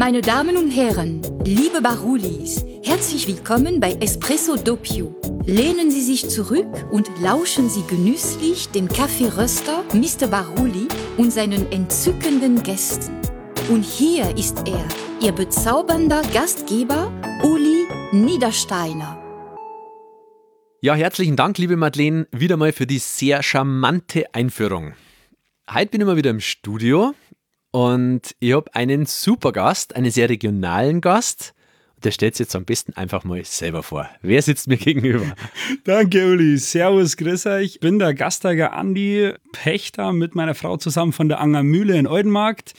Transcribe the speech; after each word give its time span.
Meine 0.00 0.22
Damen 0.22 0.56
und 0.56 0.70
Herren, 0.70 1.20
liebe 1.44 1.82
Barulis, 1.82 2.64
herzlich 2.82 3.28
willkommen 3.28 3.80
bei 3.80 3.92
Espresso 4.00 4.56
Doppio. 4.56 5.14
Lehnen 5.44 5.90
Sie 5.90 6.00
sich 6.00 6.26
zurück 6.30 6.86
und 6.90 7.10
lauschen 7.20 7.68
Sie 7.68 7.82
genüsslich 7.86 8.70
dem 8.70 8.88
Kaffeeröster 8.88 9.84
Mr. 9.92 10.26
Baruli 10.28 10.88
und 11.18 11.30
seinen 11.30 11.70
entzückenden 11.70 12.62
Gästen. 12.62 13.14
Und 13.68 13.82
hier 13.82 14.34
ist 14.38 14.66
er, 14.66 14.88
Ihr 15.20 15.32
bezaubernder 15.32 16.22
Gastgeber, 16.32 17.12
Uli 17.42 17.84
Niedersteiner. 18.10 19.22
Ja, 20.80 20.94
herzlichen 20.94 21.36
Dank, 21.36 21.58
liebe 21.58 21.76
Madeleine, 21.76 22.26
wieder 22.32 22.56
mal 22.56 22.72
für 22.72 22.86
die 22.86 23.00
sehr 23.00 23.42
charmante 23.42 24.24
Einführung. 24.32 24.94
Heute 25.70 25.90
bin 25.90 26.00
ich 26.00 26.06
mal 26.06 26.16
wieder 26.16 26.30
im 26.30 26.40
Studio 26.40 27.14
und 27.70 28.34
ich 28.40 28.52
habe 28.52 28.74
einen 28.74 29.06
super 29.06 29.52
Gast, 29.52 29.94
einen 29.96 30.10
sehr 30.10 30.28
regionalen 30.28 31.00
Gast. 31.00 31.54
Der 32.02 32.12
stellt 32.12 32.34
sich 32.34 32.46
jetzt 32.46 32.56
am 32.56 32.64
besten 32.64 32.94
einfach 32.94 33.24
mal 33.24 33.44
selber 33.44 33.82
vor. 33.82 34.08
Wer 34.22 34.40
sitzt 34.40 34.68
mir 34.68 34.76
gegenüber? 34.78 35.34
Danke, 35.84 36.32
Uli. 36.32 36.56
Servus, 36.56 37.16
grüß 37.16 37.46
euch. 37.46 37.74
Ich 37.74 37.80
bin 37.80 37.98
der 37.98 38.14
Gastager 38.14 38.72
Andi 38.72 39.34
Pächter 39.52 40.12
mit 40.12 40.34
meiner 40.34 40.54
Frau 40.54 40.78
zusammen 40.78 41.12
von 41.12 41.28
der 41.28 41.40
Angermühle 41.40 41.98
in 41.98 42.06
Oldenmarkt. 42.06 42.72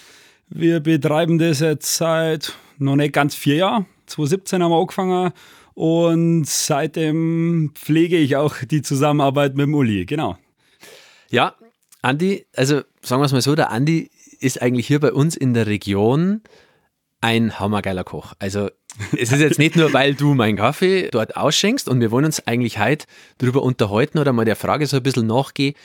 Wir 0.49 0.79
betreiben 0.79 1.37
das 1.37 1.59
jetzt 1.59 1.95
seit 1.95 2.55
noch 2.77 2.95
nicht 2.95 3.13
ganz 3.13 3.35
vier 3.35 3.55
Jahren. 3.55 3.85
2017 4.07 4.63
haben 4.63 4.71
wir 4.71 4.79
angefangen 4.79 5.31
und 5.75 6.45
seitdem 6.45 7.71
pflege 7.75 8.17
ich 8.17 8.35
auch 8.35 8.55
die 8.69 8.81
Zusammenarbeit 8.81 9.55
mit 9.55 9.67
dem 9.67 9.75
Uli. 9.75 10.05
Genau. 10.05 10.37
Ja, 11.29 11.55
Andi, 12.01 12.45
also 12.55 12.81
sagen 13.01 13.21
wir 13.21 13.25
es 13.25 13.31
mal 13.31 13.41
so, 13.41 13.55
der 13.55 13.69
Andi 13.69 14.09
ist 14.41 14.61
eigentlich 14.61 14.87
hier 14.87 14.99
bei 14.99 15.13
uns 15.13 15.35
in 15.35 15.53
der 15.53 15.67
Region 15.67 16.41
ein 17.21 17.59
hammergeiler 17.59 18.03
Koch. 18.03 18.33
Also 18.39 18.69
es 19.17 19.31
ist 19.31 19.39
jetzt 19.39 19.59
nicht 19.59 19.75
nur, 19.75 19.93
weil 19.93 20.15
du 20.15 20.33
meinen 20.33 20.57
Kaffee 20.57 21.09
dort 21.11 21.37
ausschenkst 21.37 21.87
und 21.87 22.01
wir 22.01 22.11
wollen 22.11 22.25
uns 22.25 22.45
eigentlich 22.47 22.79
heute 22.79 23.05
darüber 23.37 23.63
unterhalten 23.63 24.19
oder 24.19 24.33
mal 24.33 24.45
der 24.45 24.55
Frage 24.55 24.87
so 24.87 24.97
ein 24.97 25.03
bisschen 25.03 25.27
nachgehen, 25.27 25.75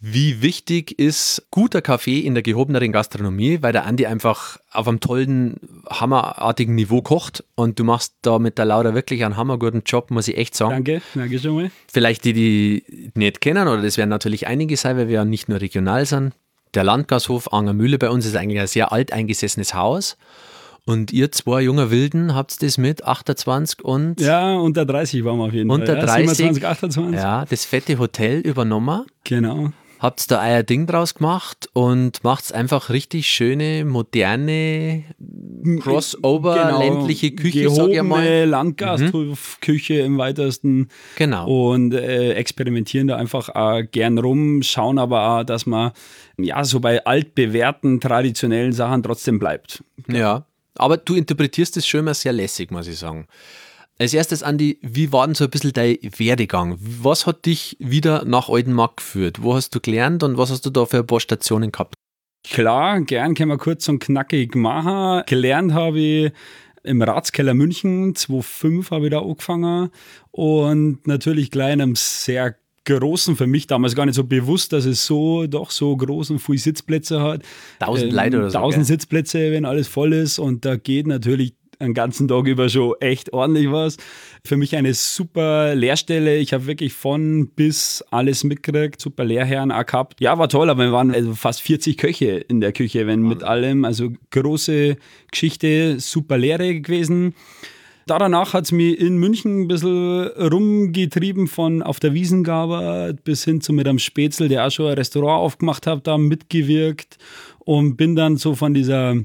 wie 0.00 0.42
wichtig 0.42 0.96
ist 0.96 1.48
guter 1.50 1.82
Kaffee 1.82 2.20
in 2.20 2.34
der 2.34 2.44
gehobeneren 2.44 2.92
Gastronomie, 2.92 3.58
weil 3.62 3.72
der 3.72 3.84
Andi 3.84 4.06
einfach 4.06 4.58
auf 4.70 4.86
einem 4.86 5.00
tollen, 5.00 5.56
hammerartigen 5.90 6.76
Niveau 6.76 7.02
kocht 7.02 7.42
und 7.56 7.80
du 7.80 7.84
machst 7.84 8.14
da 8.22 8.38
mit 8.38 8.58
der 8.58 8.66
Laura 8.66 8.94
wirklich 8.94 9.24
einen 9.24 9.36
hammerguten 9.36 9.82
Job, 9.84 10.12
muss 10.12 10.28
ich 10.28 10.36
echt 10.36 10.54
sagen. 10.54 10.84
Danke, 10.84 11.02
danke 11.14 11.38
schon 11.40 11.54
mal. 11.56 11.70
Vielleicht 11.90 12.24
die, 12.24 12.32
die 12.32 13.10
nicht 13.14 13.40
kennen, 13.40 13.66
oder 13.66 13.82
das 13.82 13.96
werden 13.96 14.10
natürlich 14.10 14.46
einige 14.46 14.76
sein, 14.76 14.96
weil 14.96 15.08
wir 15.08 15.14
ja 15.14 15.24
nicht 15.24 15.48
nur 15.48 15.60
regional 15.60 16.06
sind. 16.06 16.32
Der 16.74 16.84
Landgashof 16.84 17.52
Angermühle 17.52 17.98
bei 17.98 18.10
uns 18.10 18.26
ist 18.26 18.36
eigentlich 18.36 18.60
ein 18.60 18.66
sehr 18.66 18.92
alteingesessenes 18.92 19.74
Haus. 19.74 20.16
Und 20.84 21.12
ihr 21.12 21.30
zwei 21.32 21.60
junger 21.60 21.90
Wilden 21.90 22.34
habt 22.34 22.62
das 22.62 22.78
mit 22.78 23.04
28 23.04 23.84
und. 23.84 24.20
Ja, 24.20 24.54
unter 24.54 24.86
30 24.86 25.22
waren 25.22 25.36
wir 25.36 25.44
auf 25.44 25.52
jeden 25.52 25.70
unter 25.70 25.86
Fall. 25.86 25.96
Unter 25.96 26.06
30. 26.06 26.30
27, 26.30 26.66
28. 26.66 27.20
Ja, 27.20 27.44
das 27.44 27.66
fette 27.66 27.98
Hotel 27.98 28.40
übernommen. 28.40 29.04
Genau. 29.24 29.70
Habt 29.98 30.30
da 30.30 30.44
euer 30.44 30.62
Ding 30.62 30.86
draus 30.86 31.14
gemacht 31.14 31.68
und 31.72 32.22
macht 32.22 32.52
einfach 32.52 32.90
richtig 32.90 33.26
schöne, 33.26 33.84
moderne, 33.84 35.04
Crossover, 35.80 36.54
genau, 36.54 36.78
ländliche 36.78 37.32
Küche, 37.32 37.68
sag 37.70 37.88
ich 37.90 38.02
mal. 38.02 38.44
Landgasthofküche 38.44 39.94
mhm. 39.94 40.06
im 40.06 40.18
weitesten. 40.18 40.88
Genau. 41.16 41.72
Und 41.72 41.94
äh, 41.94 42.34
experimentieren 42.34 43.08
da 43.08 43.16
einfach 43.16 43.48
auch 43.50 43.82
gern 43.90 44.18
rum, 44.18 44.62
schauen 44.62 44.98
aber 44.98 45.40
auch, 45.40 45.44
dass 45.44 45.66
man 45.66 45.92
ja 46.36 46.64
so 46.64 46.80
bei 46.80 47.04
altbewährten, 47.04 48.00
traditionellen 48.00 48.72
Sachen 48.72 49.02
trotzdem 49.02 49.38
bleibt. 49.38 49.82
Ja, 50.06 50.44
aber 50.76 50.96
du 50.96 51.16
interpretierst 51.16 51.76
es 51.76 51.86
schon 51.86 52.00
immer 52.00 52.14
sehr 52.14 52.32
lässig, 52.32 52.70
muss 52.70 52.86
ich 52.86 52.98
sagen. 52.98 53.26
Als 54.00 54.14
erstes, 54.14 54.44
Andi, 54.44 54.78
wie 54.80 55.12
war 55.12 55.26
denn 55.26 55.34
so 55.34 55.42
ein 55.44 55.50
bisschen 55.50 55.72
dein 55.72 55.98
Werdegang? 56.16 56.78
Was 56.80 57.26
hat 57.26 57.46
dich 57.46 57.76
wieder 57.80 58.24
nach 58.24 58.48
Oldenmark 58.48 58.98
geführt? 58.98 59.42
Wo 59.42 59.56
hast 59.56 59.74
du 59.74 59.80
gelernt 59.80 60.22
und 60.22 60.38
was 60.38 60.52
hast 60.52 60.64
du 60.64 60.70
da 60.70 60.86
für 60.86 60.98
ein 60.98 61.06
paar 61.06 61.18
Stationen 61.18 61.72
gehabt? 61.72 61.94
Klar, 62.44 63.00
gern 63.00 63.34
können 63.34 63.50
wir 63.50 63.58
kurz 63.58 63.88
und 63.88 63.98
knackig 63.98 64.54
machen. 64.54 65.24
Gelernt 65.26 65.72
habe 65.72 65.98
ich 65.98 66.32
im 66.84 67.02
Ratskeller 67.02 67.54
München, 67.54 68.14
2005 68.14 68.92
habe 68.92 69.06
ich 69.06 69.10
da 69.10 69.20
angefangen 69.20 69.90
und 70.30 71.04
natürlich 71.08 71.50
gleich 71.50 71.72
in 71.72 71.80
einem 71.80 71.96
sehr 71.96 72.54
großen, 72.84 73.34
für 73.34 73.48
mich 73.48 73.66
damals 73.66 73.96
gar 73.96 74.06
nicht 74.06 74.14
so 74.14 74.22
bewusst, 74.22 74.72
dass 74.72 74.84
es 74.84 75.04
so 75.04 75.48
doch 75.48 75.72
so 75.72 75.96
groß 75.96 76.30
und 76.30 76.38
viele 76.38 76.58
Sitzplätze 76.58 77.20
hat. 77.20 77.42
Tausend 77.80 78.10
ähm, 78.10 78.16
Leute 78.16 78.38
oder 78.38 78.50
so. 78.50 78.58
Tausend 78.58 78.86
Sitzplätze, 78.86 79.50
wenn 79.50 79.64
alles 79.64 79.88
voll 79.88 80.12
ist 80.12 80.38
und 80.38 80.64
da 80.64 80.76
geht 80.76 81.08
natürlich 81.08 81.54
einen 81.78 81.94
ganzen 81.94 82.28
Tag 82.28 82.46
über 82.46 82.68
schon 82.68 82.94
echt 83.00 83.32
ordentlich 83.32 83.70
was. 83.70 83.96
Für 84.44 84.56
mich 84.56 84.76
eine 84.76 84.94
super 84.94 85.74
Lehrstelle. 85.74 86.38
Ich 86.38 86.52
habe 86.52 86.66
wirklich 86.66 86.92
von 86.92 87.48
bis 87.54 88.04
alles 88.10 88.44
mitgekriegt, 88.44 89.00
super 89.00 89.24
Lehrherren 89.24 89.70
auch 89.70 89.86
gehabt. 89.86 90.20
Ja, 90.20 90.38
war 90.38 90.48
toll, 90.48 90.70
aber 90.70 90.84
wir 90.84 90.92
waren 90.92 91.14
also 91.14 91.34
fast 91.34 91.62
40 91.62 91.96
Köche 91.96 92.38
in 92.48 92.60
der 92.60 92.72
Küche, 92.72 93.06
wenn 93.06 93.22
mit 93.22 93.42
allem. 93.42 93.84
Also 93.84 94.10
große 94.30 94.96
Geschichte, 95.30 96.00
super 96.00 96.38
Lehre 96.38 96.80
gewesen. 96.80 97.34
Danach 98.06 98.54
hat 98.54 98.64
es 98.64 98.72
mich 98.72 98.98
in 98.98 99.18
München 99.18 99.62
ein 99.62 99.68
bisschen 99.68 100.28
rumgetrieben, 100.28 101.46
von 101.46 101.82
auf 101.82 102.00
der 102.00 102.14
Wiesengabe 102.14 103.14
bis 103.22 103.44
hin 103.44 103.60
zu 103.60 103.74
mit 103.74 103.86
einem 103.86 103.98
Spätzl, 103.98 104.48
der 104.48 104.66
auch 104.66 104.70
schon 104.70 104.86
ein 104.86 104.94
Restaurant 104.94 105.42
aufgemacht 105.42 105.86
hat, 105.86 106.06
da 106.06 106.16
mitgewirkt 106.16 107.18
und 107.58 107.98
bin 107.98 108.16
dann 108.16 108.38
so 108.38 108.54
von 108.54 108.72
dieser 108.72 109.16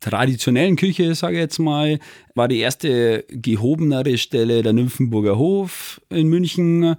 traditionellen 0.00 0.76
Küche, 0.76 1.14
sage 1.14 1.34
ich 1.36 1.40
jetzt 1.40 1.58
mal, 1.58 1.98
war 2.34 2.48
die 2.48 2.58
erste 2.58 3.24
gehobenere 3.28 4.18
Stelle 4.18 4.62
der 4.62 4.72
Nymphenburger 4.72 5.38
Hof 5.38 6.00
in 6.08 6.28
München. 6.28 6.96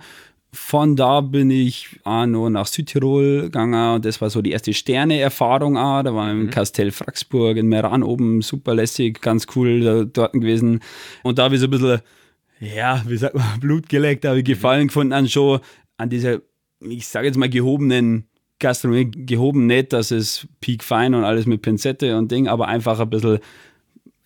Von 0.53 0.95
da 0.97 1.21
bin 1.21 1.49
ich 1.49 1.87
auch 2.03 2.25
noch 2.25 2.49
nach 2.49 2.67
Südtirol 2.67 3.43
gegangen 3.43 3.95
und 3.95 4.05
das 4.05 4.19
war 4.19 4.29
so 4.29 4.41
die 4.41 4.51
erste 4.51 4.73
Sterne-Erfahrung. 4.73 5.75
Da 5.75 6.13
war 6.13 6.29
im 6.29 6.43
mhm. 6.43 6.49
Kastell 6.49 6.91
Fraxburg 6.91 7.57
in 7.57 7.67
Meran 7.67 8.03
oben, 8.03 8.41
super 8.41 8.75
lässig, 8.75 9.21
ganz 9.21 9.47
cool 9.55 10.09
dort 10.11 10.33
gewesen. 10.33 10.81
Und 11.23 11.39
da 11.39 11.43
habe 11.43 11.55
ich 11.55 11.61
so 11.61 11.67
ein 11.67 11.71
bisschen, 11.71 12.01
ja, 12.59 13.01
wie 13.07 13.17
sagt 13.17 13.35
man, 13.35 13.45
Blut 13.61 13.87
geleckt, 13.87 14.25
habe 14.25 14.39
ich 14.39 14.43
mhm. 14.43 14.51
Gefallen 14.51 14.87
gefunden 14.87 15.13
an 15.13 15.29
schon, 15.29 15.61
an 15.97 16.09
dieser, 16.09 16.41
ich 16.81 17.07
sage 17.07 17.27
jetzt 17.27 17.37
mal, 17.37 17.49
gehobenen 17.49 18.27
Gastronomie 18.61 19.11
gehoben, 19.11 19.65
nicht, 19.65 19.91
dass 19.91 20.11
es 20.11 20.47
peak 20.61 20.83
fein 20.83 21.13
und 21.13 21.25
alles 21.25 21.45
mit 21.45 21.61
Pinzette 21.61 22.17
und 22.17 22.31
Ding, 22.31 22.47
aber 22.47 22.67
einfach 22.67 22.99
ein 22.99 23.09
bisschen 23.09 23.39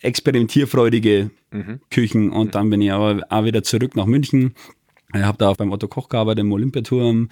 experimentierfreudige 0.02 1.32
mhm. 1.52 1.80
Küchen. 1.90 2.32
Und 2.32 2.48
mhm. 2.48 2.52
dann 2.52 2.70
bin 2.70 2.82
ich 2.82 2.92
aber 2.92 3.22
auch 3.30 3.44
wieder 3.44 3.64
zurück 3.64 3.96
nach 3.96 4.06
München. 4.06 4.54
Ich 5.14 5.22
habe 5.22 5.38
da 5.38 5.50
auch 5.50 5.58
beim 5.58 5.72
Otto 5.72 5.88
Koch 5.88 6.10
gearbeitet, 6.10 6.42
im 6.42 6.52
Olympiaturm, 6.52 7.30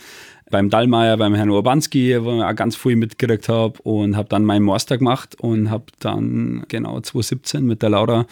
beim 0.50 0.70
Dallmayr, 0.70 1.18
beim 1.18 1.36
Herrn 1.36 1.50
Urbanski, 1.50 2.24
wo 2.24 2.38
ich 2.38 2.44
auch 2.44 2.56
ganz 2.56 2.76
viel 2.76 2.96
mitgekriegt 2.96 3.50
habe 3.50 3.82
und 3.82 4.16
habe 4.16 4.30
dann 4.30 4.46
meinen 4.46 4.64
Master 4.64 4.98
gemacht 4.98 5.36
und 5.40 5.70
habe 5.70 5.86
dann 6.00 6.66
genau 6.70 7.00
2017 7.02 7.66
mit 7.66 7.82
der 7.82 7.90
Laura 7.90 8.26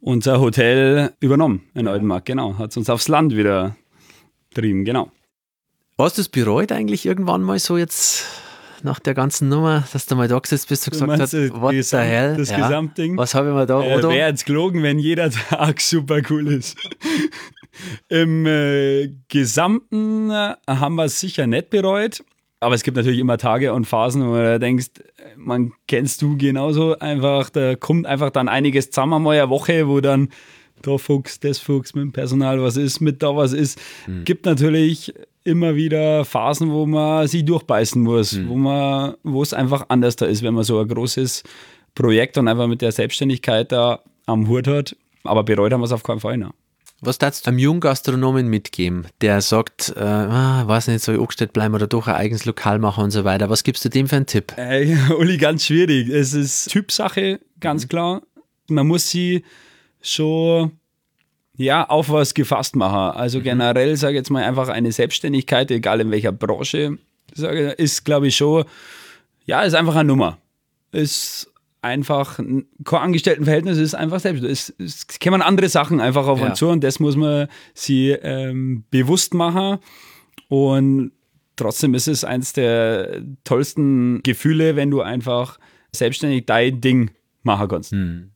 unser 0.00 0.40
Hotel 0.40 1.12
übernommen 1.20 1.62
in 1.74 1.88
Oldenmark. 1.88 2.26
Genau, 2.26 2.58
hat 2.58 2.76
uns 2.76 2.90
aufs 2.90 3.08
Land 3.08 3.36
wieder 3.36 3.76
getrieben, 4.50 4.84
genau. 4.84 5.10
Hast 6.02 6.18
du 6.18 6.22
es 6.22 6.28
bereut 6.28 6.72
eigentlich 6.72 7.06
irgendwann 7.06 7.42
mal 7.42 7.60
so 7.60 7.78
jetzt 7.78 8.24
nach 8.82 8.98
der 8.98 9.14
ganzen 9.14 9.48
Nummer, 9.48 9.84
dass 9.92 10.06
du 10.06 10.16
mal 10.16 10.26
da 10.26 10.36
gesetzt 10.40 10.68
bist 10.68 10.84
und 10.88 10.94
gesagt 10.94 11.20
hast, 11.20 11.32
what 11.52 11.74
the 11.80 11.96
hell? 11.96 12.36
Das 12.36 12.50
ja. 12.50 12.56
Gesamtding. 12.56 13.16
Was 13.16 13.36
habe 13.36 13.50
ich 13.50 13.54
mir 13.54 13.66
da, 13.66 13.80
äh, 13.80 13.94
oder? 13.94 14.08
Wäre 14.08 14.28
jetzt 14.28 14.44
gelogen, 14.44 14.82
wenn 14.82 14.98
jeder 14.98 15.30
Tag 15.48 15.80
super 15.80 16.20
cool 16.28 16.48
ist. 16.48 16.76
Im 18.08 18.46
äh, 18.46 19.12
Gesamten 19.28 20.30
äh, 20.30 20.56
haben 20.66 20.96
wir 20.96 21.04
es 21.04 21.20
sicher 21.20 21.46
nicht 21.46 21.70
bereut. 21.70 22.24
Aber 22.58 22.74
es 22.74 22.82
gibt 22.82 22.96
natürlich 22.96 23.20
immer 23.20 23.38
Tage 23.38 23.72
und 23.72 23.84
Phasen, 23.84 24.26
wo 24.26 24.34
du 24.34 24.58
denkst, 24.58 24.90
man 25.36 25.72
kennst 25.86 26.20
du 26.20 26.36
genauso 26.36 26.98
einfach, 26.98 27.48
da 27.48 27.76
kommt 27.76 28.06
einfach 28.06 28.30
dann 28.30 28.48
einiges 28.48 28.90
zusammen 28.90 29.22
mal 29.22 29.38
eine 29.38 29.50
Woche, 29.50 29.86
wo 29.86 30.00
dann 30.00 30.30
da 30.86 30.98
Fuchs, 30.98 31.40
das 31.40 31.58
Fuchs 31.58 31.94
mit 31.94 32.02
dem 32.02 32.12
Personal, 32.12 32.62
was 32.62 32.76
ist, 32.76 33.00
mit 33.00 33.22
da 33.22 33.34
was 33.36 33.52
ist. 33.52 33.80
Hm. 34.06 34.24
Gibt 34.24 34.46
natürlich 34.46 35.12
immer 35.44 35.74
wieder 35.74 36.24
Phasen, 36.24 36.70
wo 36.70 36.86
man 36.86 37.26
sie 37.26 37.44
durchbeißen 37.44 38.00
muss, 38.00 38.34
mhm. 38.34 38.48
wo 38.48 38.56
man, 38.56 39.14
wo 39.22 39.42
es 39.42 39.52
einfach 39.52 39.86
anders 39.88 40.16
da 40.16 40.26
ist, 40.26 40.42
wenn 40.42 40.54
man 40.54 40.64
so 40.64 40.78
ein 40.78 40.88
großes 40.88 41.42
Projekt 41.94 42.38
und 42.38 42.48
einfach 42.48 42.68
mit 42.68 42.80
der 42.80 42.92
Selbstständigkeit 42.92 43.72
da 43.72 44.00
am 44.26 44.48
Hut 44.48 44.66
hat. 44.66 44.96
Aber 45.24 45.42
bereut 45.42 45.72
haben 45.72 45.80
wir 45.80 45.86
es 45.86 45.92
auf 45.92 46.02
keinen 46.02 46.20
Fall. 46.20 46.38
Ne? 46.38 46.50
Was 47.00 47.18
darfst 47.18 47.46
du 47.46 47.50
einem 47.50 47.58
jungen 47.58 47.80
Gastronomen 47.80 48.46
mitgeben, 48.48 49.06
der 49.20 49.40
sagt, 49.40 49.92
äh, 49.96 50.00
ah, 50.00 50.66
weiß 50.66 50.88
nicht, 50.88 51.02
soll 51.02 51.16
ich 51.16 51.20
angestellt 51.20 51.52
bleiben 51.52 51.74
oder 51.74 51.88
doch 51.88 52.06
ein 52.06 52.14
eigenes 52.14 52.44
Lokal 52.44 52.78
machen 52.78 53.04
und 53.04 53.10
so 53.10 53.24
weiter? 53.24 53.50
Was 53.50 53.64
gibst 53.64 53.84
du 53.84 53.88
dem 53.88 54.06
für 54.06 54.16
einen 54.16 54.26
Tipp? 54.26 54.54
Äh, 54.56 54.96
Uli, 55.18 55.36
ganz 55.36 55.66
schwierig. 55.66 56.08
Es 56.08 56.32
ist 56.32 56.70
Typsache, 56.70 57.40
ganz 57.58 57.84
mhm. 57.84 57.88
klar. 57.88 58.22
Man 58.68 58.86
muss 58.86 59.10
sie 59.10 59.42
schon 60.02 60.72
ja, 61.56 61.88
auf 61.88 62.10
was 62.10 62.34
gefasst 62.34 62.76
machen. 62.76 63.16
Also 63.16 63.38
mhm. 63.38 63.44
generell, 63.44 63.96
sage 63.96 64.14
ich 64.14 64.18
jetzt 64.18 64.30
mal, 64.30 64.42
einfach 64.42 64.68
eine 64.68 64.92
Selbstständigkeit, 64.92 65.70
egal 65.70 66.00
in 66.00 66.10
welcher 66.10 66.32
Branche, 66.32 66.98
ist, 67.34 68.04
glaube 68.04 68.28
ich, 68.28 68.36
schon, 68.36 68.64
ja, 69.44 69.62
ist 69.62 69.74
einfach 69.74 69.96
eine 69.96 70.08
Nummer. 70.08 70.38
Ist 70.92 71.50
einfach 71.80 72.36
kein 72.36 72.66
Angestelltenverhältnis, 73.00 73.76
es 73.76 73.82
ist 73.84 73.94
einfach 73.94 74.20
selbst. 74.20 74.44
Es, 74.44 74.72
es 74.78 75.06
kämen 75.06 75.42
andere 75.42 75.68
Sachen 75.68 76.00
einfach 76.00 76.26
auf 76.26 76.40
Ja. 76.40 76.46
uns 76.46 76.58
zu 76.58 76.68
und 76.68 76.82
das 76.84 77.00
muss 77.00 77.16
man 77.16 77.48
sie 77.74 78.10
ähm, 78.10 78.84
bewusst 78.90 79.34
machen. 79.34 79.78
Und 80.48 81.12
trotzdem 81.56 81.94
ist 81.94 82.08
es 82.08 82.24
eins 82.24 82.52
der 82.52 83.22
tollsten 83.44 84.22
Gefühle, 84.22 84.76
wenn 84.76 84.90
du 84.90 85.00
einfach 85.00 85.58
selbstständig 85.94 86.46
dein 86.46 86.80
Ding 86.80 87.10
machen 87.42 87.68
kannst. 87.68 87.92
Hm, 87.92 88.30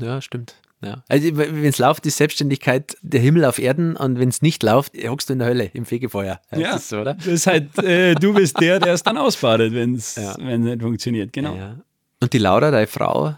ja, 0.00 0.20
stimmt. 0.20 0.56
Ja. 0.82 1.02
Also, 1.08 1.36
wenn 1.36 1.64
es 1.64 1.78
läuft, 1.78 2.04
ist 2.06 2.18
Selbstständigkeit 2.18 2.96
der 3.02 3.20
Himmel 3.20 3.44
auf 3.44 3.58
Erden 3.58 3.96
und 3.96 4.18
wenn 4.18 4.28
es 4.28 4.42
nicht 4.42 4.62
läuft, 4.62 4.92
hockst 5.08 5.28
du 5.28 5.32
in 5.32 5.38
der 5.38 5.48
Hölle 5.48 5.70
im 5.72 5.86
Fegefeuer. 5.86 6.40
Ja, 6.52 6.72
Das 6.72 6.82
ist 6.82 6.88
so, 6.90 6.98
oder? 7.00 7.14
Das 7.14 7.26
ist 7.26 7.46
halt, 7.46 7.78
äh, 7.78 8.14
du 8.14 8.34
bist 8.34 8.60
der, 8.60 8.78
der 8.78 8.92
es 8.94 9.02
dann 9.02 9.16
ausbadet, 9.16 9.72
wenn 9.72 9.94
es 9.94 10.16
Ja. 10.16 10.36
nicht 10.36 10.82
funktioniert. 10.82 11.32
Genau. 11.32 11.54
Ja. 11.56 11.76
Und 12.20 12.32
die 12.32 12.38
Laura, 12.38 12.70
deine 12.70 12.86
Frau, 12.86 13.34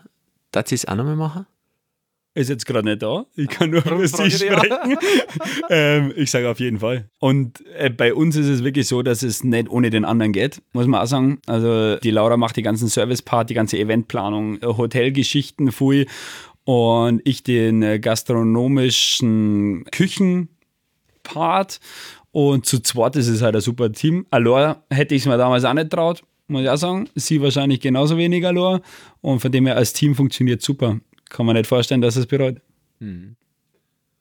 darf 0.53 0.69
sie 0.69 0.75
es 0.75 0.87
auch 0.87 0.97
nochmal 0.97 1.17
machen? 1.17 1.47
Ist 2.35 2.51
jetzt 2.51 2.67
gerade 2.67 2.89
nicht 2.89 3.03
da. 3.03 3.25
Ich 3.35 3.49
kann 3.49 3.71
nur 3.71 3.85
über 3.85 4.07
sie 4.07 4.23
ja. 4.23 4.31
sprechen. 4.31 4.97
ähm, 5.71 6.13
ich 6.15 6.31
sage 6.31 6.49
auf 6.49 6.61
jeden 6.61 6.79
Fall. 6.79 7.09
Und 7.19 7.65
äh, 7.77 7.91
bei 7.91 8.15
uns 8.15 8.37
ist 8.37 8.47
es 8.47 8.63
wirklich 8.63 8.87
so, 8.87 9.03
dass 9.03 9.25
es 9.25 9.43
nicht 9.43 9.69
ohne 9.69 9.91
den 9.91 10.05
anderen 10.05 10.33
geht, 10.33 10.63
muss 10.73 10.87
man 10.87 11.01
auch 11.01 11.07
sagen. 11.07 11.41
Also 11.47 11.97
die 11.97 12.13
Laura 12.13 12.37
macht 12.37 12.55
die 12.57 12.63
ganzen 12.63 12.89
Service-Part, 12.89 13.51
die 13.51 13.55
ganze 13.55 13.77
Eventplanung, 13.79 14.61
Hotelgeschichten, 14.63 15.73
Fui. 15.73 16.07
Und 16.69 17.23
ich 17.25 17.43
den 17.43 17.83
äh, 17.83 17.99
gastronomischen 17.99 19.85
Küchenpart. 19.91 21.81
Und 22.31 22.67
zu 22.67 22.81
zweit 22.81 23.17
ist 23.17 23.29
es 23.29 23.41
halt 23.41 23.55
ein 23.55 23.63
super 23.63 23.91
Team. 23.91 24.27
Alor 24.31 24.83
hätte 24.91 25.15
ich 25.15 25.23
es 25.23 25.27
mir 25.27 25.39
damals 25.39 25.65
auch 25.65 25.73
nicht 25.73 25.89
traut, 25.89 26.25
muss 26.47 26.61
ich 26.61 26.69
auch 26.69 26.77
sagen. 26.77 27.09
Sie 27.15 27.41
wahrscheinlich 27.41 27.81
genauso 27.81 28.19
wenig 28.19 28.47
Alor. 28.47 28.83
Und 29.23 29.41
von 29.41 29.51
dem 29.51 29.65
her 29.65 29.77
als 29.79 29.95
Team 29.95 30.15
funktioniert 30.15 30.61
super. 30.61 31.01
Kann 31.31 31.47
man 31.47 31.57
nicht 31.57 31.67
vorstellen, 31.67 32.03
dass 32.03 32.17
es 32.17 32.27
bereut. 32.27 32.59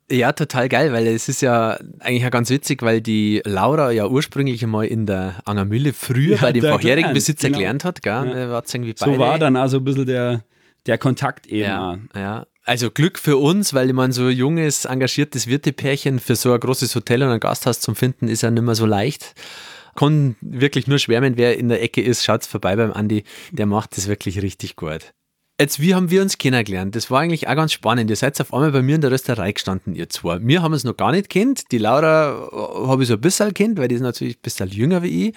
Ja, 0.09 0.31
total 0.31 0.69
geil, 0.69 0.93
weil 0.93 1.05
es 1.07 1.27
ist 1.27 1.41
ja 1.41 1.77
eigentlich 1.99 2.25
auch 2.25 2.31
ganz 2.31 2.49
witzig, 2.49 2.81
weil 2.81 3.01
die 3.01 3.41
Laura 3.43 3.91
ja 3.91 4.07
ursprünglich 4.07 4.63
einmal 4.63 4.85
in 4.85 5.05
der 5.05 5.41
Angermühle 5.43 5.91
früher 5.91 6.35
Ja, 6.37 6.41
bei 6.43 6.53
dem 6.53 6.63
vorherigen 6.63 7.11
Besitzer 7.13 7.47
genau. 7.49 7.57
gelernt 7.59 7.83
hat. 7.83 8.01
Gell? 8.01 8.13
Ja. 8.13 8.37
Ja. 8.37 8.49
War 8.51 8.63
irgendwie 8.73 8.93
So 8.95 9.05
beide. 9.07 9.19
war 9.19 9.37
dann 9.37 9.57
also 9.57 9.79
ein 9.79 9.83
bisschen 9.83 10.05
der, 10.05 10.45
der 10.87 10.97
Kontakt 10.97 11.47
eben. 11.47 11.63
Ja, 11.63 11.99
ja. 12.15 12.47
Also 12.63 12.91
Glück 12.91 13.17
für 13.17 13.37
uns, 13.37 13.73
weil 13.73 13.87
ich 13.87 13.93
meine, 13.93 14.11
so 14.11 14.29
junges, 14.29 14.85
engagiertes 14.85 15.47
Wirtepärchen 15.47 16.19
für 16.19 16.35
so 16.35 16.51
ein 16.51 16.59
großes 16.59 16.93
Hotel 16.95 17.23
und 17.23 17.29
ein 17.29 17.39
Gasthaus 17.39 17.79
zum 17.79 17.95
Finden 17.95 18.27
ist 18.27 18.41
ja 18.41 18.51
nicht 18.51 18.63
mehr 18.63 18.75
so 18.75 18.85
leicht. 18.85 19.35
Kann 19.95 20.35
wirklich 20.41 20.85
nur 20.85 20.99
schwärmen, 20.99 21.37
wer 21.37 21.57
in 21.57 21.69
der 21.69 21.81
Ecke 21.81 22.01
ist, 22.01 22.23
schaut 22.23 22.45
vorbei 22.45 22.75
beim 22.75 22.91
Andi, 22.91 23.23
der 23.51 23.65
macht 23.65 23.95
das 23.97 24.07
wirklich 24.07 24.41
richtig 24.41 24.75
gut. 24.75 25.13
Jetzt, 25.59 25.79
wie 25.79 25.95
haben 25.95 26.11
wir 26.11 26.21
uns 26.21 26.37
kennengelernt? 26.37 26.95
Das 26.95 27.09
war 27.09 27.21
eigentlich 27.21 27.47
auch 27.47 27.55
ganz 27.55 27.73
spannend. 27.73 28.11
Ihr 28.11 28.15
seid 28.15 28.39
auf 28.39 28.53
einmal 28.53 28.71
bei 28.71 28.83
mir 28.83 28.93
in 28.93 29.01
der 29.01 29.09
Rösterei 29.09 29.51
gestanden, 29.51 29.95
ihr 29.95 30.07
zwei. 30.07 30.37
Wir 30.39 30.61
haben 30.61 30.73
es 30.73 30.83
noch 30.83 30.95
gar 30.95 31.11
nicht 31.11 31.29
kennt. 31.29 31.71
Die 31.71 31.79
Laura 31.79 32.47
äh, 32.51 32.87
habe 32.87 33.01
ich 33.01 33.07
so 33.07 33.15
ein 33.15 33.21
bisschen 33.21 33.55
kennt, 33.55 33.79
weil 33.79 33.87
die 33.87 33.95
ist 33.95 34.01
natürlich 34.01 34.37
ein 34.37 34.41
bisschen 34.43 34.69
jünger 34.69 35.01
wie 35.01 35.29
ich. 35.29 35.35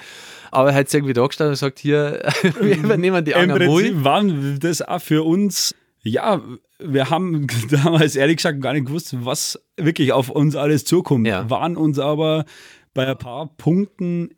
Aber 0.50 0.74
hat 0.74 0.90
sie 0.90 0.98
irgendwie 0.98 1.14
da 1.14 1.26
gestanden 1.26 1.52
und 1.52 1.54
gesagt, 1.54 1.78
hier, 1.78 2.20
wir 2.60 2.76
übernehmen 2.76 3.24
die 3.24 3.30
Im 3.30 3.38
Angermühl. 3.38 3.66
Prinzip 3.66 4.04
waren 4.04 4.58
das 4.60 4.82
auch 4.82 5.00
für 5.00 5.24
uns, 5.24 5.74
ja, 6.02 6.42
wir 6.78 7.08
haben 7.08 7.46
damals 7.70 8.14
ehrlich 8.14 8.36
gesagt 8.36 8.60
gar 8.60 8.74
nicht 8.74 8.88
gewusst, 8.88 9.16
was 9.24 9.58
wirklich 9.78 10.12
auf 10.12 10.28
uns 10.28 10.54
alles 10.54 10.84
zukommt. 10.84 11.26
Ja. 11.26 11.48
Waren 11.48 11.78
uns 11.78 11.98
aber 11.98 12.44
bei 12.92 13.06
ein 13.06 13.16
paar 13.16 13.46
Punkten 13.56 14.34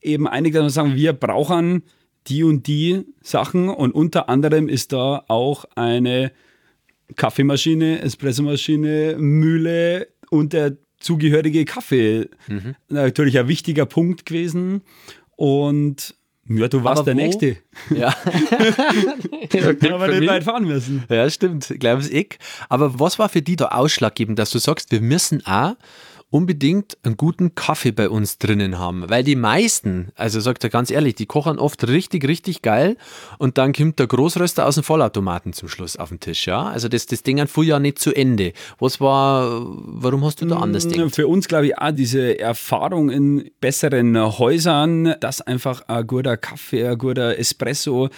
eben 0.00 0.28
einig, 0.28 0.54
dass 0.54 0.62
wir 0.62 0.70
sagen, 0.70 0.94
wir 0.94 1.12
brauchen 1.12 1.82
die 2.28 2.44
und 2.44 2.66
die 2.66 3.04
Sachen 3.22 3.68
und 3.68 3.92
unter 3.92 4.28
anderem 4.28 4.68
ist 4.68 4.92
da 4.92 5.24
auch 5.28 5.64
eine 5.74 6.32
Kaffeemaschine, 7.16 8.02
Espressomaschine, 8.02 9.16
Mühle 9.18 10.08
und 10.30 10.52
der 10.52 10.76
zugehörige 11.00 11.64
Kaffee 11.64 12.28
natürlich 12.88 13.38
ein 13.38 13.48
wichtiger 13.48 13.86
Punkt 13.86 14.26
gewesen. 14.26 14.82
Und 15.36 16.14
ja, 16.48 16.68
du 16.68 16.82
warst 16.82 17.06
der? 17.06 17.14
Nächste. 17.14 17.56
Ja. 17.94 18.08
Aber 19.92 20.08
nicht 20.08 20.28
weit 20.28 20.44
fahren 20.44 20.64
müssen. 20.64 21.04
Ja, 21.08 21.28
stimmt. 21.28 21.74
Gleich 21.78 21.92
ums 21.92 22.08
Eck. 22.08 22.38
Aber 22.68 22.98
was 22.98 23.18
war 23.18 23.28
für 23.28 23.42
die 23.42 23.56
da 23.56 23.66
ausschlaggebend, 23.66 24.38
dass 24.38 24.50
du 24.50 24.58
sagst, 24.58 24.90
wir 24.90 25.00
müssen 25.00 25.44
auch 25.46 25.76
unbedingt 26.30 26.98
einen 27.02 27.16
guten 27.16 27.54
Kaffee 27.54 27.92
bei 27.92 28.08
uns 28.08 28.38
drinnen 28.38 28.78
haben? 28.78 29.08
Weil 29.08 29.24
die 29.24 29.36
meisten, 29.36 30.12
also 30.14 30.40
sagt 30.40 30.64
er 30.64 30.70
ganz 30.70 30.90
ehrlich, 30.90 31.14
die 31.14 31.26
kochen 31.26 31.58
oft 31.58 31.86
richtig, 31.88 32.26
richtig 32.26 32.62
geil 32.62 32.96
und 33.38 33.58
dann 33.58 33.72
kommt 33.72 33.98
der 33.98 34.06
Großröster 34.06 34.66
aus 34.66 34.74
dem 34.74 34.84
Vollautomaten 34.84 35.52
zum 35.52 35.68
Schluss 35.68 35.96
auf 35.96 36.10
den 36.10 36.20
Tisch, 36.20 36.46
ja? 36.46 36.64
Also 36.64 36.88
das, 36.88 37.06
das 37.06 37.22
Ding 37.22 37.46
fuhr 37.46 37.64
ja 37.64 37.78
nicht 37.78 37.98
zu 37.98 38.14
Ende. 38.14 38.52
Was 38.78 39.00
war, 39.00 39.62
warum 39.64 40.24
hast 40.24 40.42
du 40.42 40.46
da 40.46 40.58
anders 40.58 40.88
gedacht? 40.88 41.14
Für 41.14 41.26
uns, 41.26 41.48
glaube 41.48 41.68
ich, 41.68 41.78
auch 41.78 41.92
diese 41.92 42.38
Erfahrung 42.38 43.10
in 43.10 43.50
besseren 43.60 44.16
Häusern, 44.38 45.14
dass 45.20 45.40
einfach 45.40 45.82
ein 45.88 46.06
guter 46.06 46.36
Kaffee, 46.36 46.86
ein 46.86 46.98
guter 46.98 47.38
Espresso, 47.38 48.10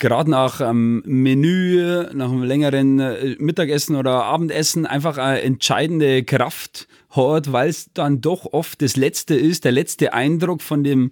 gerade 0.00 0.30
nach 0.30 0.60
einem 0.60 1.02
Menü, 1.06 2.06
nach 2.12 2.30
einem 2.30 2.42
längeren 2.42 2.98
äh, 2.98 3.36
Mittagessen 3.38 3.94
oder 3.94 4.24
Abendessen 4.24 4.86
einfach 4.86 5.18
eine 5.18 5.42
entscheidende 5.42 6.24
Kraft 6.24 6.88
hat, 7.10 7.52
weil 7.52 7.68
es 7.68 7.92
dann 7.92 8.20
doch 8.20 8.46
oft 8.46 8.82
das 8.82 8.96
Letzte 8.96 9.36
ist, 9.36 9.64
der 9.64 9.72
letzte 9.72 10.12
Eindruck 10.12 10.62
von 10.62 10.82
dem 10.82 11.10